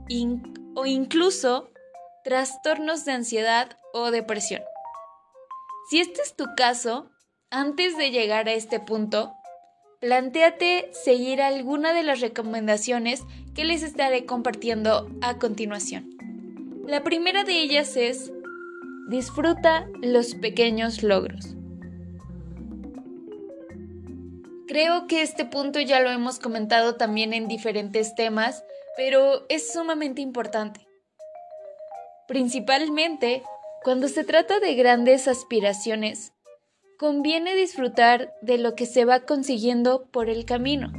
o 0.76 0.86
incluso 0.86 1.70
trastornos 2.24 3.06
de 3.06 3.12
ansiedad 3.12 3.78
o 3.94 4.10
depresión. 4.10 4.62
Si 5.90 6.00
este 6.00 6.22
es 6.22 6.36
tu 6.36 6.46
caso, 6.58 7.12
antes 7.52 7.96
de 7.96 8.10
llegar 8.10 8.48
a 8.48 8.54
este 8.54 8.80
punto, 8.80 9.34
plantéate 10.06 10.92
seguir 10.92 11.42
alguna 11.42 11.92
de 11.92 12.04
las 12.04 12.22
recomendaciones 12.22 13.24
que 13.56 13.66
les 13.66 13.82
estaré 13.82 14.28
compartiendo 14.28 15.10
a 15.22 15.40
continuación. 15.40 16.16
La 16.86 17.04
primera 17.04 17.44
de 17.44 17.54
ellas 17.54 17.98
es 17.98 18.32
disfruta 19.10 19.90
los 20.04 20.36
pequeños 20.36 21.02
logros. 21.02 21.56
Creo 24.68 25.08
que 25.08 25.24
este 25.24 25.44
punto 25.44 25.80
ya 25.80 26.00
lo 26.00 26.12
hemos 26.12 26.38
comentado 26.38 26.98
también 26.98 27.34
en 27.34 27.48
diferentes 27.48 28.14
temas, 28.14 28.64
pero 28.96 29.48
es 29.50 29.74
sumamente 29.74 30.22
importante. 30.22 30.86
Principalmente 32.28 33.42
cuando 33.84 34.08
se 34.08 34.24
trata 34.24 34.60
de 34.60 34.76
grandes 34.76 35.28
aspiraciones, 35.28 36.35
conviene 36.98 37.56
disfrutar 37.56 38.34
de 38.42 38.58
lo 38.58 38.76
que 38.76 38.86
se 38.86 39.06
va 39.06 39.22
consiguiendo 39.22 40.06
por 40.12 40.30
el 40.30 40.46
camino. 40.46 40.92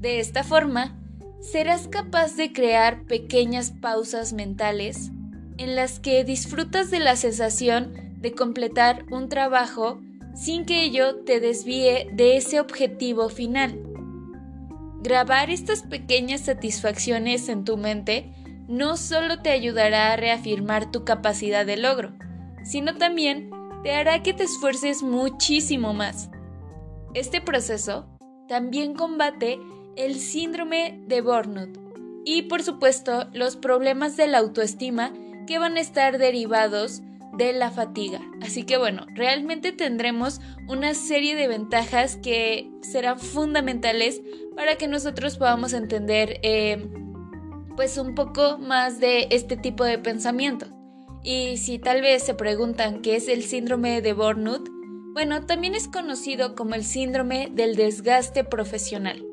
De 0.00 0.20
esta 0.20 0.44
forma, 0.44 0.98
serás 1.40 1.88
capaz 1.88 2.36
de 2.36 2.52
crear 2.52 3.04
pequeñas 3.04 3.70
pausas 3.70 4.32
mentales 4.32 5.10
en 5.58 5.76
las 5.76 6.00
que 6.00 6.24
disfrutas 6.24 6.90
de 6.90 7.00
la 7.00 7.16
sensación 7.16 7.92
de 8.20 8.32
completar 8.32 9.04
un 9.10 9.28
trabajo 9.28 10.00
sin 10.34 10.64
que 10.64 10.84
ello 10.84 11.16
te 11.24 11.40
desvíe 11.40 12.08
de 12.12 12.36
ese 12.36 12.60
objetivo 12.60 13.28
final. 13.28 13.80
Grabar 15.02 15.50
estas 15.50 15.82
pequeñas 15.82 16.42
satisfacciones 16.42 17.48
en 17.48 17.64
tu 17.64 17.76
mente 17.76 18.32
no 18.68 18.96
solo 18.96 19.40
te 19.40 19.50
ayudará 19.50 20.12
a 20.12 20.16
reafirmar 20.16 20.90
tu 20.90 21.04
capacidad 21.04 21.64
de 21.64 21.76
logro, 21.76 22.12
sino 22.64 22.96
también 22.96 23.50
te 23.82 23.92
hará 23.94 24.22
que 24.22 24.32
te 24.32 24.44
esfuerces 24.44 25.02
muchísimo 25.02 25.94
más. 25.94 26.30
Este 27.14 27.40
proceso 27.40 28.06
también 28.48 28.94
combate 28.94 29.58
el 29.96 30.16
síndrome 30.16 31.02
de 31.06 31.20
Burnout 31.20 31.78
y 32.24 32.42
por 32.42 32.62
supuesto 32.62 33.28
los 33.32 33.56
problemas 33.56 34.16
de 34.16 34.26
la 34.26 34.38
autoestima 34.38 35.12
que 35.46 35.58
van 35.58 35.76
a 35.76 35.80
estar 35.80 36.18
derivados 36.18 37.02
de 37.36 37.52
la 37.52 37.70
fatiga. 37.70 38.20
Así 38.42 38.64
que 38.64 38.78
bueno, 38.78 39.06
realmente 39.14 39.72
tendremos 39.72 40.40
una 40.68 40.94
serie 40.94 41.36
de 41.36 41.48
ventajas 41.48 42.16
que 42.16 42.70
serán 42.82 43.18
fundamentales 43.18 44.22
para 44.56 44.76
que 44.76 44.88
nosotros 44.88 45.36
podamos 45.38 45.72
entender 45.72 46.40
eh, 46.42 46.88
pues 47.76 47.98
un 47.98 48.14
poco 48.14 48.58
más 48.58 49.00
de 49.00 49.28
este 49.30 49.56
tipo 49.56 49.84
de 49.84 49.98
pensamiento. 49.98 50.75
Y 51.26 51.56
si 51.56 51.80
tal 51.80 52.02
vez 52.02 52.22
se 52.22 52.34
preguntan 52.34 53.02
qué 53.02 53.16
es 53.16 53.26
el 53.26 53.42
síndrome 53.42 54.00
de 54.00 54.12
Burnout, 54.12 54.68
bueno, 55.12 55.44
también 55.44 55.74
es 55.74 55.88
conocido 55.88 56.54
como 56.54 56.76
el 56.76 56.84
síndrome 56.84 57.48
del 57.50 57.74
desgaste 57.74 58.44
profesional. 58.44 59.26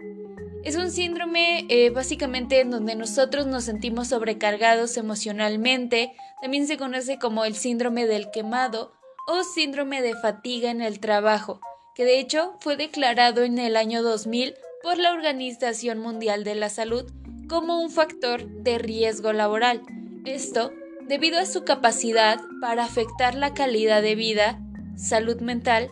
Es 0.63 0.75
un 0.75 0.89
síndrome 0.89 1.67
eh, 1.69 1.91
básicamente 1.91 2.61
en 2.61 2.71
donde 2.71 2.95
nosotros 2.95 3.45
nos 3.45 3.65
sentimos 3.65 4.07
sobrecargados 4.07 4.97
emocionalmente, 4.97 6.13
también 6.41 6.65
se 6.65 6.77
conoce 6.77 7.19
como 7.19 7.45
el 7.45 7.53
síndrome 7.53 8.07
del 8.07 8.31
quemado 8.31 8.93
o 9.27 9.43
síndrome 9.43 10.01
de 10.01 10.15
fatiga 10.15 10.71
en 10.71 10.81
el 10.81 10.99
trabajo, 10.99 11.61
que 11.93 12.05
de 12.05 12.19
hecho 12.19 12.57
fue 12.59 12.75
declarado 12.75 13.43
en 13.43 13.59
el 13.59 13.75
año 13.77 14.01
2000 14.01 14.55
por 14.81 14.97
la 14.97 15.13
Organización 15.13 15.99
Mundial 15.99 16.43
de 16.43 16.55
la 16.55 16.69
Salud 16.69 17.05
como 17.47 17.79
un 17.79 17.91
factor 17.91 18.47
de 18.47 18.79
riesgo 18.79 19.31
laboral. 19.31 19.83
Esto 20.25 20.71
debido 21.13 21.37
a 21.37 21.45
su 21.45 21.63
capacidad 21.63 22.39
para 22.59 22.85
afectar 22.85 23.35
la 23.35 23.53
calidad 23.53 24.01
de 24.01 24.15
vida, 24.15 24.59
salud 24.97 25.39
mental 25.41 25.91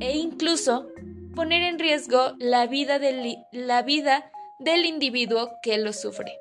e 0.00 0.16
incluso 0.16 0.88
poner 1.36 1.62
en 1.62 1.78
riesgo 1.78 2.32
la 2.38 2.66
vida 2.66 2.98
del, 2.98 4.86
individuo 4.86 5.50
que 5.62 5.76
lo 5.76 5.92
sufre. 5.92 6.32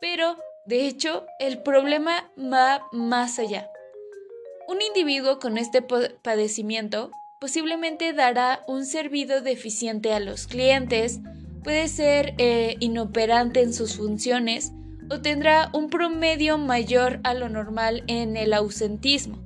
Pero, 0.00 0.36
de 0.66 0.88
hecho, 0.88 1.26
el 1.38 1.62
problema 1.62 2.28
va 2.36 2.88
más 2.90 3.38
allá. 3.38 3.70
Un 4.66 4.82
individuo 4.82 5.38
con 5.38 5.58
este 5.58 5.80
padecimiento 5.80 7.12
posiblemente 7.40 8.14
dará 8.14 8.64
un 8.66 8.84
servicio 8.84 9.42
deficiente 9.42 10.12
a 10.12 10.18
los 10.18 10.48
clientes, 10.48 11.20
puede 11.62 11.86
ser 11.86 12.34
eh, 12.38 12.74
inoperante 12.80 13.62
en 13.62 13.72
sus 13.72 13.96
funciones 13.96 14.72
o 15.10 15.20
tendrá 15.20 15.70
un 15.72 15.90
promedio 15.90 16.58
mayor 16.58 17.20
a 17.24 17.34
lo 17.34 17.48
normal 17.48 18.04
en 18.06 18.36
el 18.36 18.52
ausentismo, 18.52 19.38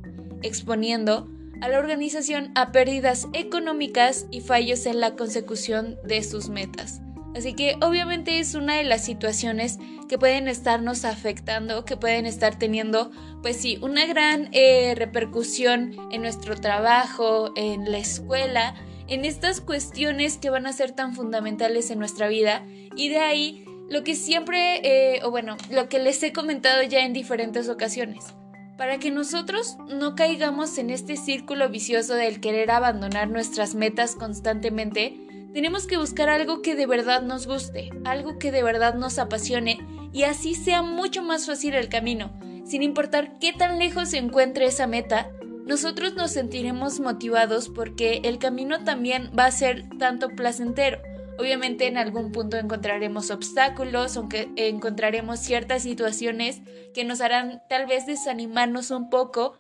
exponiendo 0.43 1.29
a 1.61 1.69
la 1.69 1.79
organización 1.79 2.51
a 2.55 2.73
pérdidas 2.73 3.29
económicas 3.33 4.27
y 4.31 4.41
fallos 4.41 4.87
en 4.87 5.01
la 5.01 5.15
consecución 5.15 5.97
de 6.05 6.23
sus 6.23 6.49
metas. 6.49 7.01
Así 7.35 7.55
que 7.55 7.77
obviamente 7.81 8.41
es 8.41 8.55
una 8.55 8.77
de 8.77 8.85
las 8.85 9.05
situaciones 9.05 9.79
que 10.09 10.19
pueden 10.19 10.49
estarnos 10.49 11.05
afectando, 11.05 11.85
que 11.85 11.97
pueden 11.97 12.27
estar 12.27 12.59
teniendo, 12.59 13.11
pues 13.41 13.57
sí, 13.57 13.79
una 13.81 14.05
gran 14.07 14.49
eh, 14.53 14.95
repercusión 14.97 15.97
en 16.11 16.21
nuestro 16.21 16.57
trabajo, 16.57 17.53
en 17.57 17.91
la 17.91 17.99
escuela, 17.99 18.75
en 19.09 19.25
estas 19.25 19.61
cuestiones 19.61 20.37
que 20.37 20.51
van 20.51 20.67
a 20.67 20.73
ser 20.73 20.93
tan 20.93 21.15
fundamentales 21.15 21.91
en 21.91 21.99
nuestra 21.99 22.29
vida. 22.29 22.67
Y 22.97 23.09
de 23.09 23.19
ahí 23.19 23.65
lo 23.93 24.05
que 24.05 24.15
siempre, 24.15 24.81
eh, 25.17 25.21
o 25.23 25.31
bueno, 25.31 25.59
lo 25.71 25.91
que 25.91 25.99
les 25.99 26.23
he 26.23 26.33
comentado 26.33 26.83
ya 26.83 27.01
en 27.01 27.13
diferentes 27.13 27.69
ocasiones. 27.69 28.25
Para 28.79 28.99
que 28.99 29.11
nosotros 29.11 29.77
no 29.87 30.15
caigamos 30.15 30.79
en 30.79 30.89
este 30.89 31.19
círculo 31.19 31.69
vicioso 31.69 32.15
del 32.15 32.41
querer 32.41 32.71
abandonar 32.71 33.29
nuestras 33.29 33.75
metas 33.75 34.15
constantemente, 34.15 35.19
tenemos 35.53 35.87
que 35.87 35.99
buscar 35.99 36.31
algo 36.31 36.63
que 36.63 36.75
de 36.75 36.87
verdad 36.87 37.21
nos 37.21 37.47
guste, 37.47 37.91
algo 38.07 38.39
que 38.39 38.51
de 38.51 38.63
verdad 38.63 38.95
nos 38.95 39.19
apasione 39.19 39.79
y 40.11 40.23
así 40.23 40.55
sea 40.55 40.81
mucho 40.81 41.23
más 41.23 41.45
fácil 41.45 41.75
el 41.75 41.91
camino. 41.91 42.33
Sin 42.65 42.83
importar 42.83 43.39
qué 43.41 43.53
tan 43.53 43.79
lejos 43.79 44.09
se 44.09 44.17
encuentre 44.17 44.65
esa 44.65 44.87
meta, 44.87 45.31
nosotros 45.67 46.15
nos 46.15 46.31
sentiremos 46.31 46.99
motivados 46.99 47.69
porque 47.69 48.23
el 48.25 48.39
camino 48.39 48.85
también 48.85 49.31
va 49.39 49.45
a 49.45 49.53
ser 49.53 49.85
tanto 49.99 50.31
placentero. 50.31 51.12
Obviamente 51.39 51.87
en 51.87 51.97
algún 51.97 52.31
punto 52.33 52.57
encontraremos 52.57 53.31
obstáculos, 53.31 54.17
aunque 54.17 54.51
encontraremos 54.57 55.41
ciertas 55.41 55.83
situaciones 55.83 56.61
que 56.95 57.05
nos 57.05 57.21
harán 57.21 57.63
tal 57.69 57.87
vez 57.87 58.07
desanimarnos 58.07 58.91
un 58.91 59.09
poco, 59.11 59.59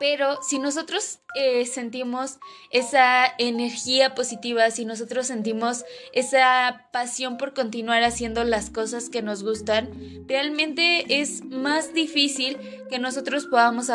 pero 0.00 0.42
si 0.42 0.58
nosotros 0.58 1.18
eh, 1.34 1.66
sentimos 1.66 2.38
esa 2.70 3.26
energía 3.36 4.14
positiva, 4.14 4.70
si 4.70 4.86
nosotros 4.86 5.26
sentimos 5.26 5.84
esa 6.14 6.86
pasión 6.90 7.36
por 7.36 7.52
continuar 7.52 8.02
haciendo 8.02 8.42
las 8.44 8.70
cosas 8.70 9.10
que 9.10 9.20
nos 9.20 9.42
gustan, 9.42 9.90
realmente 10.26 11.20
es 11.20 11.44
más 11.44 11.92
difícil 11.92 12.56
que 12.88 12.98
nosotros 12.98 13.44
podamos 13.44 13.90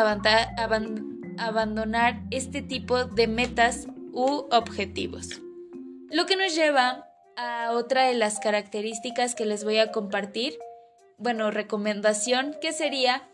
abandonar 1.38 2.22
este 2.30 2.62
tipo 2.62 3.04
de 3.04 3.26
metas 3.26 3.88
u 4.12 4.46
objetivos. 4.52 5.42
Lo 6.10 6.26
que 6.26 6.36
nos 6.36 6.54
lleva 6.54 7.08
a 7.36 7.72
otra 7.72 8.04
de 8.04 8.14
las 8.14 8.38
características 8.38 9.34
que 9.34 9.44
les 9.44 9.64
voy 9.64 9.78
a 9.78 9.90
compartir, 9.90 10.58
bueno, 11.18 11.50
recomendación, 11.50 12.56
que 12.60 12.72
sería 12.72 13.28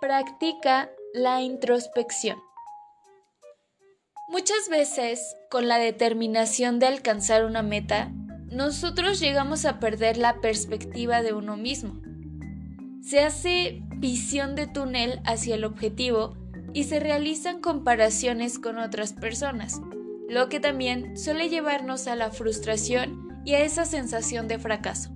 practica 0.00 0.90
la 1.14 1.40
introspección. 1.40 2.38
Muchas 4.28 4.68
veces, 4.70 5.36
con 5.50 5.68
la 5.68 5.78
determinación 5.78 6.78
de 6.78 6.86
alcanzar 6.86 7.44
una 7.44 7.62
meta, 7.62 8.10
nosotros 8.50 9.18
llegamos 9.20 9.64
a 9.64 9.78
perder 9.80 10.16
la 10.16 10.40
perspectiva 10.40 11.22
de 11.22 11.32
uno 11.32 11.56
mismo. 11.56 12.00
Se 13.02 13.20
hace 13.20 13.80
visión 13.96 14.54
de 14.54 14.66
túnel 14.66 15.20
hacia 15.24 15.54
el 15.54 15.64
objetivo 15.64 16.36
y 16.74 16.84
se 16.84 17.00
realizan 17.00 17.60
comparaciones 17.60 18.58
con 18.58 18.78
otras 18.78 19.12
personas, 19.12 19.80
lo 20.28 20.48
que 20.48 20.60
también 20.60 21.16
suele 21.16 21.48
llevarnos 21.48 22.06
a 22.06 22.16
la 22.16 22.30
frustración 22.30 23.42
y 23.44 23.54
a 23.54 23.60
esa 23.60 23.84
sensación 23.84 24.48
de 24.48 24.58
fracaso. 24.58 25.10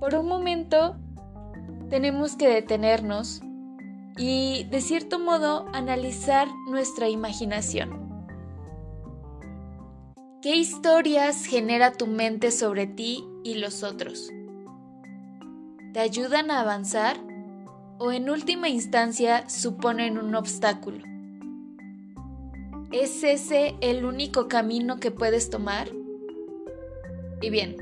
Por 0.00 0.14
un 0.14 0.26
momento, 0.26 0.96
tenemos 1.88 2.36
que 2.36 2.48
detenernos 2.48 3.40
y 4.16 4.64
de 4.64 4.80
cierto 4.80 5.18
modo 5.18 5.66
analizar 5.72 6.48
nuestra 6.68 7.08
imaginación. 7.08 8.02
¿Qué 10.42 10.56
historias 10.56 11.44
genera 11.44 11.92
tu 11.92 12.08
mente 12.08 12.50
sobre 12.50 12.86
ti 12.86 13.24
y 13.44 13.54
los 13.54 13.84
otros? 13.84 14.30
¿Te 15.92 16.00
ayudan 16.00 16.50
a 16.50 16.60
avanzar 16.60 17.16
o 17.98 18.10
en 18.10 18.28
última 18.28 18.68
instancia 18.68 19.48
suponen 19.48 20.18
un 20.18 20.34
obstáculo? 20.34 21.11
¿Es 22.92 23.24
ese 23.24 23.74
el 23.80 24.04
único 24.04 24.48
camino 24.48 25.00
que 25.00 25.10
puedes 25.10 25.48
tomar? 25.48 25.88
Y 27.40 27.48
bien, 27.48 27.76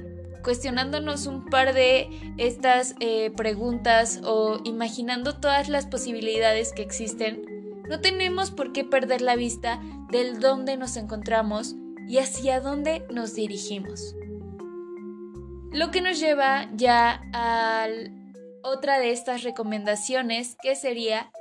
cuestionándonos 0.45 1.27
un 1.27 1.47
par 1.47 1.75
de 1.75 2.09
estas 2.39 2.95
eh, 3.01 3.33
preguntas 3.37 4.21
o 4.25 4.61
imaginando 4.65 5.41
todas 5.41 5.69
las 5.69 5.87
posibilidades 5.87 6.73
que 6.73 6.83
existen, 6.83 7.45
no 7.89 8.01
tenemos 8.01 8.53
por 8.53 8.73
qué 8.73 8.85
perder 8.85 9.21
la 9.21 9.35
vista 9.35 9.81
del 10.11 10.39
dónde 10.39 10.77
nos 10.77 10.97
encontramos 10.97 11.75
y 12.09 12.19
hacia 12.19 12.61
dónde 12.61 13.05
nos 13.11 13.35
dirigimos. 13.35 14.15
Lo 15.73 15.91
que 15.91 16.01
nos 16.01 16.21
lleva 16.21 16.69
ya 16.75 17.21
a 17.33 17.87
otra 18.63 19.01
de 19.01 19.11
estas 19.11 19.43
recomendaciones 19.43 20.57
que 20.63 20.77
sería 20.77 21.33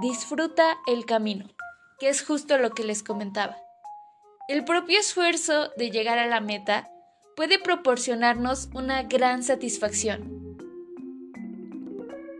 disfruta 0.00 0.78
el 0.86 1.06
camino, 1.06 1.46
que 2.00 2.08
es 2.08 2.24
justo 2.24 2.58
lo 2.58 2.70
que 2.70 2.82
les 2.82 3.02
comentaba. 3.02 3.56
El 4.48 4.64
propio 4.64 4.98
esfuerzo 4.98 5.70
de 5.76 5.90
llegar 5.90 6.18
a 6.18 6.26
la 6.26 6.40
meta 6.40 6.90
puede 7.36 7.58
proporcionarnos 7.60 8.68
una 8.74 9.04
gran 9.04 9.44
satisfacción. 9.44 10.40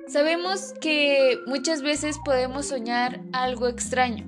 Sabemos 0.09 0.75
que 0.81 1.39
muchas 1.47 1.83
veces 1.83 2.19
podemos 2.25 2.67
soñar 2.67 3.21
algo 3.33 3.69
extraño, 3.69 4.27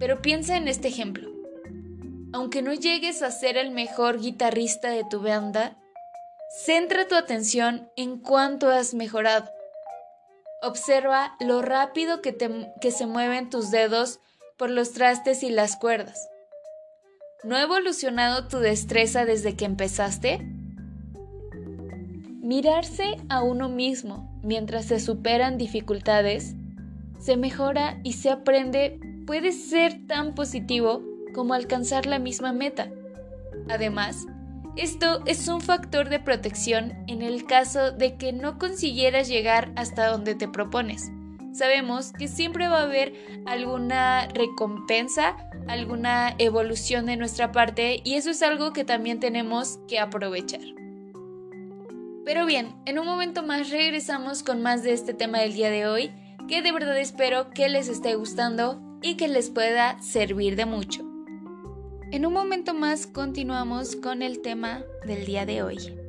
pero 0.00 0.22
piensa 0.22 0.56
en 0.56 0.66
este 0.66 0.88
ejemplo. 0.88 1.30
Aunque 2.32 2.62
no 2.62 2.74
llegues 2.74 3.22
a 3.22 3.30
ser 3.30 3.56
el 3.56 3.70
mejor 3.70 4.18
guitarrista 4.20 4.90
de 4.90 5.04
tu 5.08 5.20
banda, 5.20 5.76
centra 6.64 7.06
tu 7.06 7.14
atención 7.14 7.88
en 7.96 8.18
cuánto 8.18 8.70
has 8.70 8.94
mejorado. 8.94 9.48
Observa 10.62 11.36
lo 11.38 11.62
rápido 11.62 12.22
que, 12.22 12.36
que 12.80 12.90
se 12.90 13.06
mueven 13.06 13.50
tus 13.50 13.70
dedos 13.70 14.18
por 14.60 14.68
los 14.70 14.92
trastes 14.92 15.42
y 15.42 15.48
las 15.48 15.76
cuerdas. 15.76 16.28
¿No 17.44 17.56
ha 17.56 17.62
evolucionado 17.62 18.46
tu 18.46 18.58
destreza 18.58 19.24
desde 19.24 19.56
que 19.56 19.64
empezaste? 19.64 20.46
Mirarse 22.42 23.16
a 23.30 23.42
uno 23.42 23.70
mismo 23.70 24.38
mientras 24.42 24.84
se 24.84 25.00
superan 25.00 25.56
dificultades, 25.56 26.56
se 27.18 27.38
mejora 27.38 28.00
y 28.04 28.12
se 28.12 28.28
aprende 28.28 29.00
puede 29.26 29.52
ser 29.52 30.06
tan 30.06 30.34
positivo 30.34 31.02
como 31.32 31.54
alcanzar 31.54 32.04
la 32.04 32.18
misma 32.18 32.52
meta. 32.52 32.90
Además, 33.70 34.26
esto 34.76 35.22
es 35.24 35.48
un 35.48 35.62
factor 35.62 36.10
de 36.10 36.20
protección 36.20 37.02
en 37.06 37.22
el 37.22 37.46
caso 37.46 37.92
de 37.92 38.18
que 38.18 38.34
no 38.34 38.58
consiguieras 38.58 39.26
llegar 39.26 39.72
hasta 39.76 40.08
donde 40.08 40.34
te 40.34 40.48
propones. 40.48 41.10
Sabemos 41.52 42.12
que 42.12 42.28
siempre 42.28 42.68
va 42.68 42.80
a 42.80 42.84
haber 42.84 43.14
alguna 43.46 44.28
recompensa 44.28 45.36
alguna 45.70 46.34
evolución 46.38 47.06
de 47.06 47.16
nuestra 47.16 47.52
parte 47.52 48.00
y 48.04 48.14
eso 48.14 48.30
es 48.30 48.42
algo 48.42 48.72
que 48.72 48.84
también 48.84 49.20
tenemos 49.20 49.78
que 49.88 49.98
aprovechar. 49.98 50.60
Pero 52.24 52.46
bien, 52.46 52.74
en 52.86 52.98
un 52.98 53.06
momento 53.06 53.42
más 53.42 53.70
regresamos 53.70 54.42
con 54.42 54.62
más 54.62 54.82
de 54.82 54.92
este 54.92 55.14
tema 55.14 55.38
del 55.40 55.54
día 55.54 55.70
de 55.70 55.86
hoy, 55.86 56.12
que 56.48 56.62
de 56.62 56.72
verdad 56.72 56.98
espero 56.98 57.50
que 57.50 57.68
les 57.68 57.88
esté 57.88 58.14
gustando 58.14 58.80
y 59.02 59.16
que 59.16 59.28
les 59.28 59.50
pueda 59.50 60.00
servir 60.02 60.56
de 60.56 60.66
mucho. 60.66 61.02
En 62.12 62.26
un 62.26 62.32
momento 62.32 62.74
más 62.74 63.06
continuamos 63.06 63.96
con 63.96 64.22
el 64.22 64.42
tema 64.42 64.82
del 65.06 65.24
día 65.24 65.46
de 65.46 65.62
hoy. 65.62 65.99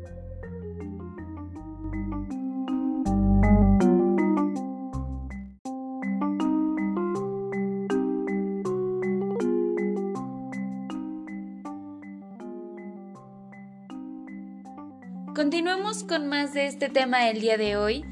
Continuemos 15.42 16.04
con 16.04 16.28
más 16.28 16.54
de 16.54 16.68
este 16.68 16.88
tema 16.88 17.26
del 17.26 17.42
día 17.42 17.58
de 17.58 17.76
hoy. 17.76 18.06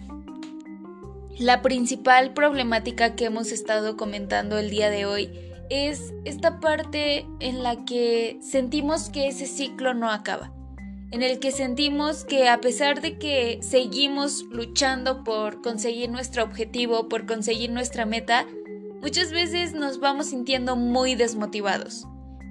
La 1.38 1.62
principal 1.62 2.34
problemática 2.34 3.16
que 3.16 3.26
hemos 3.26 3.52
estado 3.52 3.98
comentando 3.98 4.58
el 4.58 4.72
día 4.72 4.90
de 4.90 5.06
hoy 5.06 5.30
es 5.70 6.12
esta 6.26 6.60
parte 6.60 7.28
en 7.40 7.62
la 7.62 7.86
que 7.86 8.40
sentimos 8.42 9.12
que 9.12 9.28
ese 9.28 9.46
ciclo 9.46 9.94
no 9.94 10.10
acaba, 10.10 10.52
en 11.12 11.22
el 11.22 11.38
que 11.38 11.52
sentimos 11.52 12.26
que 12.26 12.50
a 12.50 12.62
pesar 12.62 13.00
de 13.00 13.20
que 13.20 13.60
seguimos 13.62 14.46
luchando 14.46 15.24
por 15.24 15.62
conseguir 15.62 16.10
nuestro 16.10 16.44
objetivo, 16.44 17.10
por 17.10 17.28
conseguir 17.28 17.70
nuestra 17.70 18.08
meta, 18.08 18.48
muchas 19.04 19.32
veces 19.32 19.74
nos 19.74 20.00
vamos 20.00 20.32
sintiendo 20.32 20.76
muy 20.76 21.14
desmotivados. 21.14 22.08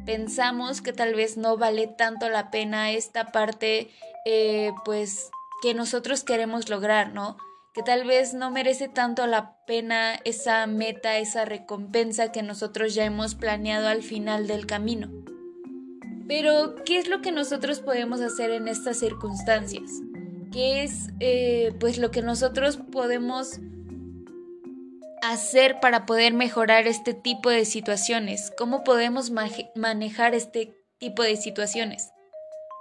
Pensamos 0.07 0.81
que 0.83 0.93
tal 0.93 1.15
vez 1.15 1.37
no 1.37 1.57
vale 1.57 1.89
tanto 1.89 2.29
la 2.29 2.53
pena 2.53 2.93
esta 2.93 3.33
parte 3.33 3.91
eh, 4.31 4.75
pues 4.85 5.31
que 5.63 5.73
nosotros 5.73 6.23
queremos 6.23 6.69
lograr, 6.69 7.15
¿no? 7.15 7.39
Que 7.73 7.83
tal 7.83 8.07
vez 8.07 8.35
no 8.35 8.51
merece 8.51 8.87
tanto 8.87 9.27
la 9.27 9.57
pena 9.65 10.17
esa 10.27 10.67
meta, 10.67 11.17
esa 11.17 11.47
recompensa 11.47 12.31
que 12.31 12.43
nosotros 12.43 12.95
ya 12.95 13.07
hemos 13.07 13.35
planeado 13.35 13.89
al 13.89 14.03
final 14.03 14.47
del 14.47 14.67
camino. 14.67 15.09
Pero, 16.27 16.75
¿qué 16.85 16.99
es 16.99 17.09
lo 17.09 17.23
que 17.23 17.33
nosotros 17.33 17.81
podemos 17.81 18.21
hacer 18.21 18.51
en 18.51 18.69
estas 18.69 18.99
circunstancias? 18.99 19.91
¿Qué 20.53 20.83
es 20.83 21.09
eh, 21.21 21.73
pues 21.81 21.97
lo 21.97 22.11
que 22.11 22.21
nosotros 22.21 22.77
podemos 22.93 23.61
hacer 25.23 25.81
para 25.81 26.05
poder 26.05 26.35
mejorar 26.35 26.87
este 26.87 27.15
tipo 27.15 27.49
de 27.49 27.65
situaciones? 27.65 28.53
¿Cómo 28.59 28.85
podemos 28.85 29.31
manejar 29.75 30.35
este 30.35 30.77
tipo 30.99 31.23
de 31.23 31.39
situaciones? 31.39 32.11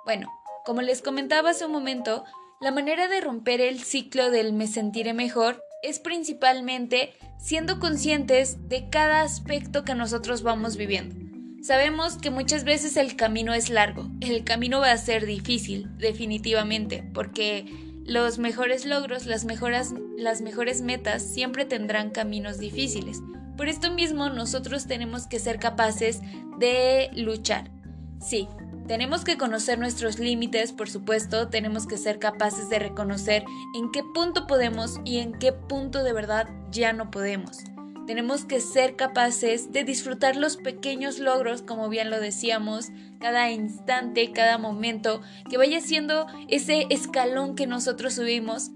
Bueno, 0.04 0.30
como 0.68 0.82
les 0.82 1.02
comentaba 1.02 1.52
hace 1.52 1.66
un 1.66 1.72
momento, 1.72 2.26
la 2.60 2.72
manera 2.72 3.08
de 3.08 3.22
romper 3.22 3.62
el 3.62 3.80
ciclo 3.80 4.30
del 4.32 4.52
me 4.52 4.68
sentiré 4.68 5.14
mejor 5.14 5.64
es 5.82 6.00
principalmente 6.00 7.14
siendo 7.40 7.80
conscientes 7.80 8.68
de 8.68 8.90
cada 8.90 9.22
aspecto 9.22 9.86
que 9.86 9.96
nosotros 9.96 10.44
vamos 10.44 10.76
viviendo. 10.76 11.16
Sabemos 11.64 12.18
que 12.18 12.32
muchas 12.32 12.66
veces 12.66 12.98
el 12.98 13.16
camino 13.16 13.54
es 13.54 13.70
largo, 13.70 14.10
el 14.20 14.44
camino 14.44 14.82
va 14.82 14.92
a 14.92 14.98
ser 14.98 15.26
difícil, 15.26 15.88
definitivamente, 16.00 17.02
porque 17.14 17.66
los 18.04 18.38
mejores 18.38 18.86
logros, 18.86 19.26
las, 19.26 19.46
las 19.46 20.42
mejores 20.42 20.82
metas 20.82 21.24
siempre 21.24 21.64
tendrán 21.64 22.10
caminos 22.10 22.58
difíciles. 22.60 23.22
Por 23.56 23.70
esto 23.70 23.94
mismo 23.94 24.28
nosotros 24.28 24.86
tenemos 24.86 25.28
que 25.28 25.40
ser 25.40 25.60
capaces 25.60 26.20
de 26.60 27.10
luchar. 27.14 27.72
Sí, 28.20 28.50
tenemos 28.88 29.24
que 29.24 29.38
conocer 29.38 29.80
nuestros 29.80 30.18
límites, 30.18 30.72
por 30.72 30.90
supuesto, 30.90 31.50
tenemos 31.50 31.88
que 31.88 31.98
ser 31.98 32.20
capaces 32.20 32.70
de 32.70 32.80
reconocer 32.80 33.44
en 33.76 33.92
qué 33.92 34.02
punto 34.04 34.48
podemos 34.48 35.00
y 35.04 35.18
en 35.18 35.34
qué 35.34 35.52
punto 35.52 36.04
de 36.04 36.14
verdad 36.14 36.48
ya 36.72 36.94
no 36.94 37.12
podemos. 37.12 37.60
Tenemos 38.08 38.46
que 38.46 38.62
ser 38.62 38.96
capaces 38.96 39.74
de 39.74 39.84
disfrutar 39.84 40.38
los 40.38 40.56
pequeños 40.56 41.20
logros, 41.20 41.62
como 41.62 41.90
bien 41.90 42.10
lo 42.10 42.22
decíamos, 42.22 42.88
cada 43.20 43.52
instante, 43.52 44.32
cada 44.32 44.58
momento, 44.58 45.22
que 45.50 45.58
vaya 45.58 45.82
siendo 45.82 46.26
ese 46.48 46.88
escalón 46.90 47.56
que 47.56 47.68
nosotros 47.68 48.14
subimos 48.14 48.72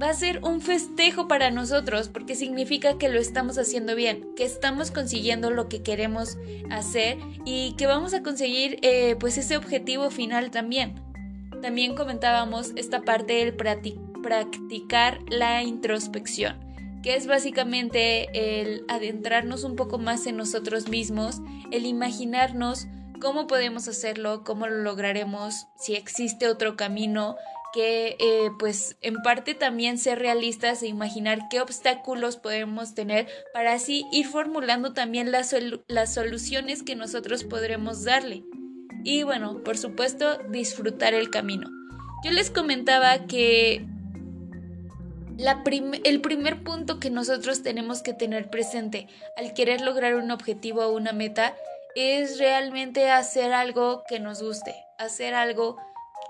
va 0.00 0.10
a 0.10 0.14
ser 0.14 0.44
un 0.44 0.60
festejo 0.60 1.26
para 1.26 1.50
nosotros 1.50 2.08
porque 2.08 2.34
significa 2.34 2.98
que 2.98 3.08
lo 3.08 3.18
estamos 3.18 3.58
haciendo 3.58 3.94
bien, 3.94 4.34
que 4.36 4.44
estamos 4.44 4.90
consiguiendo 4.90 5.50
lo 5.50 5.68
que 5.68 5.82
queremos 5.82 6.36
hacer 6.70 7.18
y 7.44 7.74
que 7.76 7.86
vamos 7.86 8.12
a 8.14 8.22
conseguir 8.22 8.78
eh, 8.82 9.16
pues 9.18 9.38
ese 9.38 9.56
objetivo 9.56 10.10
final 10.10 10.50
también. 10.50 11.00
También 11.62 11.94
comentábamos 11.94 12.72
esta 12.76 13.02
parte 13.02 13.34
del 13.34 13.54
practicar 14.22 15.20
la 15.30 15.62
introspección, 15.62 16.56
que 17.02 17.16
es 17.16 17.26
básicamente 17.26 18.60
el 18.60 18.84
adentrarnos 18.88 19.64
un 19.64 19.76
poco 19.76 19.98
más 19.98 20.26
en 20.26 20.36
nosotros 20.36 20.88
mismos, 20.88 21.40
el 21.70 21.86
imaginarnos 21.86 22.86
cómo 23.20 23.46
podemos 23.46 23.88
hacerlo, 23.88 24.44
cómo 24.44 24.66
lo 24.66 24.76
lograremos, 24.76 25.66
si 25.76 25.94
existe 25.94 26.48
otro 26.48 26.76
camino, 26.76 27.36
que 27.72 28.16
eh, 28.18 28.50
pues 28.58 28.96
en 29.02 29.16
parte 29.22 29.54
también 29.54 29.98
ser 29.98 30.18
realistas 30.18 30.82
e 30.82 30.86
imaginar 30.86 31.48
qué 31.50 31.60
obstáculos 31.60 32.36
podemos 32.36 32.94
tener 32.94 33.26
para 33.52 33.72
así 33.72 34.04
ir 34.12 34.26
formulando 34.26 34.92
también 34.92 35.30
las, 35.32 35.54
soluciones 36.12 36.82
que 36.82 36.96
nosotros 36.96 37.44
podremos 37.44 38.04
darle. 38.04 38.44
Y 39.04 39.22
bueno, 39.22 39.62
por 39.62 39.78
supuesto, 39.78 40.38
disfrutar 40.48 41.14
el 41.14 41.30
camino. 41.30 41.68
Yo 42.24 42.30
les 42.32 42.50
comentaba 42.50 43.26
que 43.26 43.86
la 45.36 45.62
el 46.04 46.20
primer 46.20 46.64
punto 46.64 46.98
que 46.98 47.10
nosotros 47.10 47.62
tenemos 47.62 48.02
que 48.02 48.14
tener 48.14 48.48
presente 48.48 49.06
al 49.36 49.52
querer 49.52 49.82
lograr 49.82 50.16
un 50.16 50.30
objetivo 50.30 50.82
o 50.82 50.96
una 50.96 51.12
meta 51.12 51.54
es 51.94 52.38
realmente 52.38 53.10
hacer 53.10 53.52
algo 53.52 54.02
que 54.08 54.18
nos 54.18 54.42
guste, 54.42 54.74
hacer 54.98 55.34
algo 55.34 55.76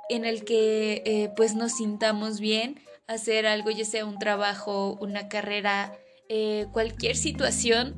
en 0.09 0.25
el 0.25 0.45
que 0.45 1.03
eh, 1.05 1.31
pues 1.37 1.55
nos 1.55 1.73
sintamos 1.77 2.41
bien, 2.41 2.81
hacer 3.07 3.47
algo, 3.47 3.71
ya 3.71 3.85
sea 3.85 4.05
un 4.05 4.19
trabajo, 4.19 4.97
una 5.01 5.29
carrera, 5.29 5.93
eh, 6.29 6.67
cualquier 6.73 7.17
situación, 7.17 7.95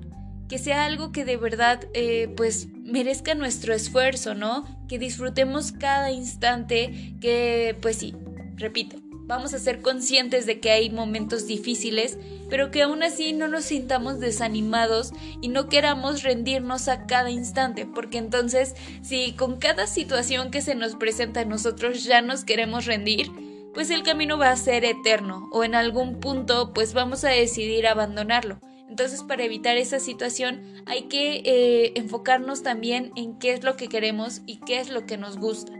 que 0.49 0.59
sea 0.59 0.85
algo 0.85 1.13
que 1.13 1.25
de 1.25 1.37
verdad 1.37 1.81
eh, 1.95 2.33
pues 2.37 2.69
merezca 2.73 3.35
nuestro 3.35 3.75
esfuerzo, 3.75 4.35
¿no? 4.35 4.65
Que 4.89 4.99
disfrutemos 4.99 5.73
cada 5.73 6.11
instante, 6.11 7.15
que 7.21 7.77
pues 7.81 7.97
sí, 7.97 8.15
repito, 8.57 8.97
vamos 9.29 9.53
a 9.53 9.59
ser 9.59 9.83
conscientes 9.83 10.47
de 10.47 10.59
que 10.59 10.71
hay 10.71 10.91
momentos 10.91 11.47
difíciles, 11.47 12.19
pero 12.49 12.71
que 12.71 12.83
aún 12.83 13.03
así 13.03 13.35
no 13.35 13.47
nos 13.47 13.67
sintamos 13.67 14.19
desanimados 14.19 15.13
y 15.43 15.49
no 15.49 15.69
queramos 15.69 16.23
rendirnos 16.23 16.89
a 16.89 17.07
cada 17.07 17.31
instante, 17.31 17.87
porque 17.87 18.19
entonces 18.19 18.75
si 19.03 19.33
con 19.33 19.59
cada 19.59 19.87
situación 19.87 20.51
que 20.51 20.63
se 20.63 20.75
nos 20.75 20.97
presenta 20.97 21.41
a 21.41 21.45
nosotros 21.45 22.03
ya 22.05 22.23
nos 22.23 22.45
queremos 22.45 22.87
rendir, 22.87 23.31
pues 23.75 23.91
el 23.91 24.03
camino 24.03 24.39
va 24.39 24.51
a 24.51 24.57
ser 24.57 24.85
eterno 24.87 25.49
o 25.53 25.63
en 25.63 25.75
algún 25.75 26.19
punto 26.19 26.73
pues 26.73 26.95
vamos 26.95 27.23
a 27.25 27.29
decidir 27.29 27.87
abandonarlo. 27.87 28.59
Entonces 28.89 29.23
para 29.23 29.45
evitar 29.45 29.77
esa 29.77 30.01
situación 30.01 30.63
hay 30.87 31.03
que 31.03 31.43
eh, 31.45 31.93
enfocarnos 31.97 32.63
también 32.63 33.13
en 33.15 33.39
qué 33.39 33.53
es 33.53 33.63
lo 33.63 33.77
que 33.77 33.89
queremos 33.89 34.41
y 34.47 34.57
qué 34.61 34.81
es 34.81 34.89
lo 34.89 35.05
que 35.05 35.19
nos 35.19 35.37
gusta. 35.37 35.78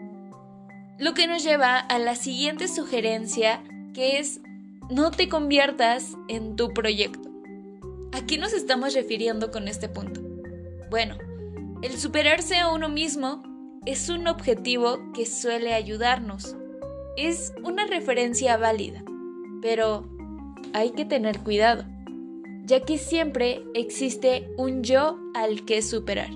Lo 0.99 1.15
que 1.15 1.29
nos 1.29 1.45
lleva 1.45 1.79
a 1.79 1.99
la 2.01 2.17
siguiente 2.17 2.67
sugerencia, 2.67 3.63
que 3.95 4.19
es 4.19 4.41
no 4.91 5.13
te 5.13 5.29
conviertas 5.29 6.17
en 6.27 6.57
tu 6.57 6.75
proyecto. 6.75 7.29
¿A 8.13 8.27
qué 8.27 8.37
nos 8.37 8.53
estamos 8.53 8.95
refiriendo 8.95 9.53
con 9.53 9.69
este 9.69 9.89
punto? 9.89 10.21
Bueno, 10.91 11.17
el 11.83 11.97
superarse 11.99 12.57
a 12.57 12.73
uno 12.73 12.89
mismo 12.89 13.45
es 13.87 14.09
un 14.09 14.27
objetivo 14.27 14.99
que 15.15 15.25
suele 15.25 15.73
ayudarnos. 15.73 16.57
Es 17.17 17.53
una 17.63 17.87
referencia 17.87 18.57
válida, 18.57 19.05
pero 19.63 20.09
hay 20.73 20.91
que 20.91 21.05
tener 21.05 21.39
cuidado, 21.39 21.85
ya 22.65 22.81
que 22.81 22.99
siempre 22.99 23.63
existe 23.73 24.51
un 24.57 24.83
yo 24.83 25.17
al 25.35 25.65
que 25.65 25.81
superar. 25.81 26.31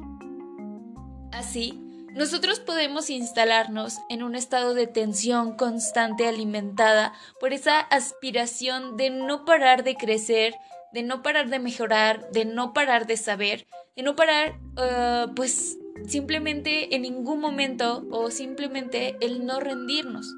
Así, 1.33 1.82
nosotros 2.15 2.61
podemos 2.61 3.09
instalarnos 3.09 3.99
en 4.11 4.23
un 4.23 4.35
estado 4.35 4.75
de 4.75 4.87
tensión 4.87 5.57
constante 5.57 6.29
alimentada 6.29 7.15
por 7.41 7.55
esa 7.55 7.81
aspiración 7.81 8.99
de 8.99 9.09
no 9.09 9.47
parar 9.47 9.83
de 9.83 9.97
crecer, 9.97 10.55
de 10.93 11.03
no 11.03 11.23
parar 11.23 11.49
de 11.49 11.59
mejorar, 11.59 12.31
de 12.31 12.45
no 12.45 12.75
parar 12.75 13.07
de 13.07 13.17
saber, 13.17 13.67
de 13.97 14.03
no 14.03 14.15
parar, 14.15 14.59
eh, 14.77 15.27
pues 15.35 15.79
simplemente 16.07 16.95
en 16.95 17.03
ningún 17.03 17.41
momento 17.41 18.07
o 18.11 18.31
simplemente 18.31 19.17
el 19.23 19.47
no 19.47 19.59
rendirnos. 19.61 20.35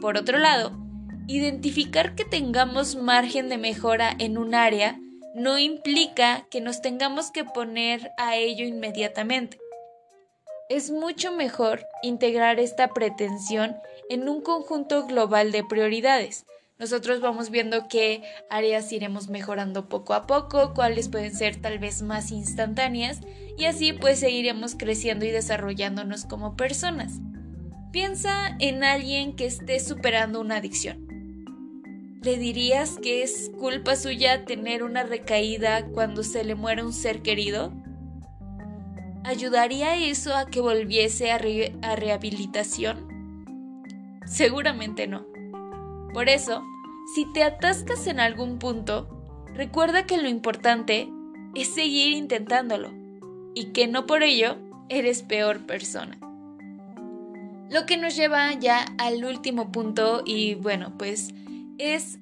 Por 0.00 0.16
otro 0.16 0.38
lado, 0.38 0.72
identificar 1.26 2.14
que 2.14 2.24
tengamos 2.24 2.96
margen 2.96 3.50
de 3.50 3.58
mejora 3.58 4.14
en 4.18 4.38
un 4.38 4.54
área 4.54 4.98
no 5.34 5.58
implica 5.58 6.46
que 6.50 6.62
nos 6.62 6.80
tengamos 6.80 7.30
que 7.30 7.44
poner 7.44 8.10
a 8.16 8.36
ello 8.36 8.64
inmediatamente 8.64 9.58
es 10.68 10.90
mucho 10.90 11.32
mejor 11.32 11.86
integrar 12.02 12.60
esta 12.60 12.88
pretensión 12.88 13.76
en 14.10 14.28
un 14.28 14.42
conjunto 14.42 15.06
global 15.06 15.50
de 15.50 15.64
prioridades. 15.64 16.44
Nosotros 16.78 17.20
vamos 17.20 17.50
viendo 17.50 17.88
qué 17.88 18.22
áreas 18.50 18.92
iremos 18.92 19.28
mejorando 19.28 19.88
poco 19.88 20.14
a 20.14 20.26
poco, 20.26 20.74
cuáles 20.74 21.08
pueden 21.08 21.34
ser 21.34 21.56
tal 21.56 21.78
vez 21.78 22.02
más 22.02 22.30
instantáneas 22.30 23.20
y 23.56 23.64
así 23.64 23.92
pues 23.92 24.20
seguiremos 24.20 24.76
creciendo 24.76 25.24
y 25.24 25.30
desarrollándonos 25.30 26.24
como 26.24 26.54
personas. 26.56 27.14
Piensa 27.90 28.54
en 28.60 28.84
alguien 28.84 29.34
que 29.34 29.46
esté 29.46 29.80
superando 29.80 30.40
una 30.40 30.56
adicción. 30.56 31.08
¿Le 32.22 32.36
dirías 32.36 32.98
que 32.98 33.22
es 33.22 33.50
culpa 33.58 33.96
suya 33.96 34.44
tener 34.44 34.82
una 34.82 35.02
recaída 35.02 35.86
cuando 35.86 36.22
se 36.22 36.44
le 36.44 36.54
muere 36.54 36.84
un 36.84 36.92
ser 36.92 37.22
querido? 37.22 37.72
¿Ayudaría 39.24 39.96
eso 39.96 40.34
a 40.34 40.46
que 40.46 40.60
volviese 40.60 41.30
a, 41.32 41.38
rehabilitación? 41.38 43.08
Seguramente 44.26 45.06
no. 45.06 45.26
Por 46.14 46.28
eso, 46.28 46.62
si 47.14 47.30
te 47.32 47.42
atascas 47.42 48.06
en 48.06 48.20
algún 48.20 48.58
punto, 48.58 49.08
recuerda 49.54 50.06
que 50.06 50.18
lo 50.18 50.28
importante 50.28 51.08
es 51.54 51.74
seguir 51.74 52.12
intentándolo 52.12 52.90
y 53.54 53.72
que 53.72 53.86
no 53.86 54.06
por 54.06 54.22
ello 54.22 54.56
eres 54.88 55.22
peor 55.22 55.66
persona. 55.66 56.18
Lo 57.70 57.84
que 57.84 57.98
nos 57.98 58.16
lleva 58.16 58.54
ya 58.54 58.86
al 58.96 59.24
último 59.24 59.70
punto 59.70 60.22
y 60.24 60.54
bueno, 60.54 60.96
pues 60.96 61.34
es 61.76 62.18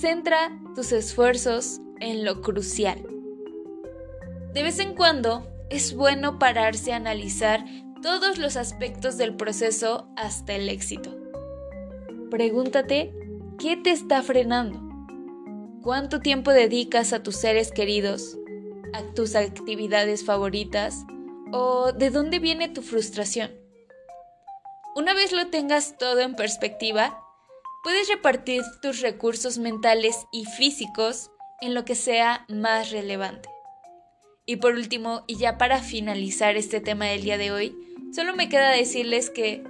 centra 0.00 0.50
tus 0.74 0.92
esfuerzos 0.92 1.80
en 2.00 2.24
lo 2.24 2.40
crucial. 2.40 3.02
De 4.54 4.62
vez 4.62 4.78
en 4.78 4.94
cuando 4.94 5.46
es 5.70 5.94
bueno 5.94 6.38
pararse 6.38 6.92
a 6.92 6.96
analizar 6.96 7.64
todos 8.02 8.38
los 8.38 8.56
aspectos 8.56 9.16
del 9.16 9.36
proceso 9.36 10.08
hasta 10.16 10.54
el 10.54 10.68
éxito. 10.68 11.16
Pregúntate, 12.30 13.14
¿qué 13.58 13.76
te 13.76 13.90
está 13.90 14.22
frenando? 14.22 14.80
¿Cuánto 15.82 16.20
tiempo 16.20 16.52
dedicas 16.52 17.12
a 17.12 17.22
tus 17.22 17.36
seres 17.36 17.72
queridos, 17.72 18.36
a 18.92 19.02
tus 19.14 19.34
actividades 19.34 20.24
favoritas 20.24 21.06
¿O 21.52 21.92
de 21.92 22.10
dónde 22.10 22.38
viene 22.38 22.68
tu 22.68 22.80
frustración? 22.80 23.50
Una 24.94 25.14
vez 25.14 25.32
lo 25.32 25.48
tengas 25.48 25.98
todo 25.98 26.20
en 26.20 26.36
perspectiva, 26.36 27.24
puedes 27.82 28.08
repartir 28.08 28.62
tus 28.80 29.00
recursos 29.00 29.58
mentales 29.58 30.26
y 30.30 30.44
físicos 30.44 31.32
en 31.60 31.74
lo 31.74 31.84
que 31.84 31.96
sea 31.96 32.46
más 32.48 32.92
relevante. 32.92 33.48
Y 34.50 34.56
por 34.56 34.74
último, 34.74 35.22
y 35.28 35.36
ya 35.36 35.58
para 35.58 35.80
finalizar 35.80 36.56
este 36.56 36.80
tema 36.80 37.04
del 37.04 37.22
día 37.22 37.38
de 37.38 37.52
hoy, 37.52 37.72
solo 38.12 38.34
me 38.34 38.48
queda 38.48 38.70
decirles 38.70 39.30
que 39.30 39.62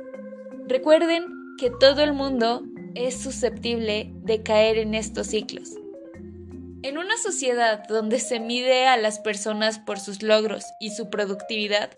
recuerden 0.66 1.26
que 1.58 1.68
todo 1.68 2.02
el 2.02 2.14
mundo 2.14 2.62
es 2.94 3.20
susceptible 3.20 4.10
de 4.22 4.42
caer 4.42 4.78
en 4.78 4.94
estos 4.94 5.26
ciclos. 5.26 5.68
En 6.82 6.96
una 6.96 7.18
sociedad 7.18 7.86
donde 7.90 8.18
se 8.20 8.40
mide 8.40 8.86
a 8.86 8.96
las 8.96 9.18
personas 9.18 9.78
por 9.78 10.00
sus 10.00 10.22
logros 10.22 10.64
y 10.80 10.92
su 10.92 11.10
productividad, 11.10 11.90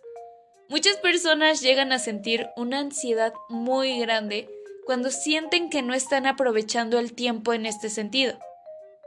muchas 0.68 0.96
personas 0.96 1.60
llegan 1.60 1.92
a 1.92 2.00
sentir 2.00 2.48
una 2.56 2.80
ansiedad 2.80 3.32
muy 3.48 4.00
grande 4.00 4.48
cuando 4.86 5.12
sienten 5.12 5.70
que 5.70 5.82
no 5.82 5.94
están 5.94 6.26
aprovechando 6.26 6.98
el 6.98 7.12
tiempo 7.12 7.52
en 7.52 7.64
este 7.64 7.90
sentido, 7.90 8.36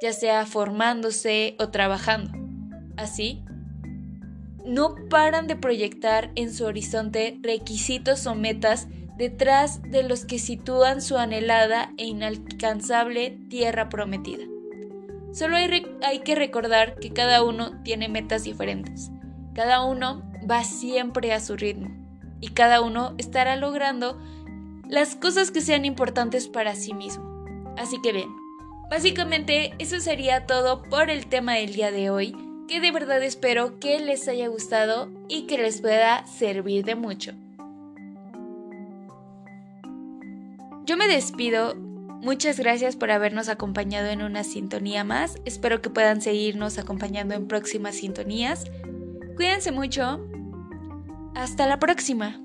ya 0.02 0.14
sea 0.14 0.46
formándose 0.46 1.58
o 1.60 1.72
trabajando. 1.72 2.32
Así, 2.96 3.44
no 4.66 4.96
paran 5.10 5.48
de 5.48 5.56
proyectar 5.56 6.32
en 6.36 6.54
su 6.54 6.66
horizonte 6.66 7.38
requisitos 7.42 8.26
o 8.28 8.36
metas 8.36 8.88
detrás 9.18 9.82
de 9.84 10.04
los 10.04 10.26
que 10.26 10.40
sitúan 10.40 11.02
su 11.02 11.18
anhelada 11.18 11.94
e 11.98 12.06
inalcanzable 12.06 13.40
tierra 13.50 13.90
prometida. 13.90 14.44
Solo 15.32 15.58
hay, 15.58 16.20
que 16.20 16.36
recordar 16.36 16.96
que 16.96 17.12
cada 17.12 17.44
uno 17.44 17.82
tiene 17.84 18.08
metas 18.08 18.44
diferentes, 18.44 19.12
cada 19.54 19.84
uno 19.84 20.24
va 20.50 20.64
siempre 20.64 21.34
a 21.34 21.40
su 21.40 21.58
ritmo 21.58 21.90
y 22.40 22.50
cada 22.50 22.82
uno 22.82 23.16
estará 23.18 23.56
logrando 23.58 24.18
las 24.88 25.16
cosas 25.16 25.52
que 25.52 25.62
sean 25.62 25.84
importantes 25.84 26.48
para 26.48 26.76
sí 26.76 26.94
mismo. 26.94 27.46
Así 27.78 28.02
que 28.02 28.14
bien, 28.14 28.30
básicamente 28.90 29.74
eso 29.80 30.00
sería 30.00 30.46
todo 30.46 30.84
por 30.84 31.10
el 31.10 31.28
tema 31.28 31.56
del 31.56 31.74
día 31.74 31.92
de 31.92 32.10
hoy, 32.10 32.36
que 32.68 32.80
de 32.80 32.92
verdad 32.92 33.22
espero 33.24 33.80
que 33.80 34.00
les 34.00 34.28
haya 34.28 34.48
gustado 34.48 35.10
y 35.28 35.44
que 35.44 35.58
les 35.58 35.82
pueda 35.82 36.26
servir 36.28 36.84
de 36.86 36.96
mucho. 36.96 37.34
Yo 40.86 40.98
me 40.98 41.08
despido. 41.08 41.76
Muchas 41.76 42.60
gracias 42.60 42.96
por 42.96 43.12
habernos 43.12 43.50
acompañado 43.50 44.08
en 44.08 44.24
una 44.24 44.44
sintonía 44.44 45.04
más. 45.04 45.36
Espero 45.46 45.82
que 45.82 45.90
puedan 45.90 46.22
seguirnos 46.22 46.78
acompañando 46.78 47.36
en 47.36 47.48
próximas 47.48 47.96
sintonías. 47.96 48.66
Cuídense 49.36 49.72
mucho. 49.72 50.26
Hasta 51.36 51.68
la 51.68 51.80
próxima. 51.80 52.40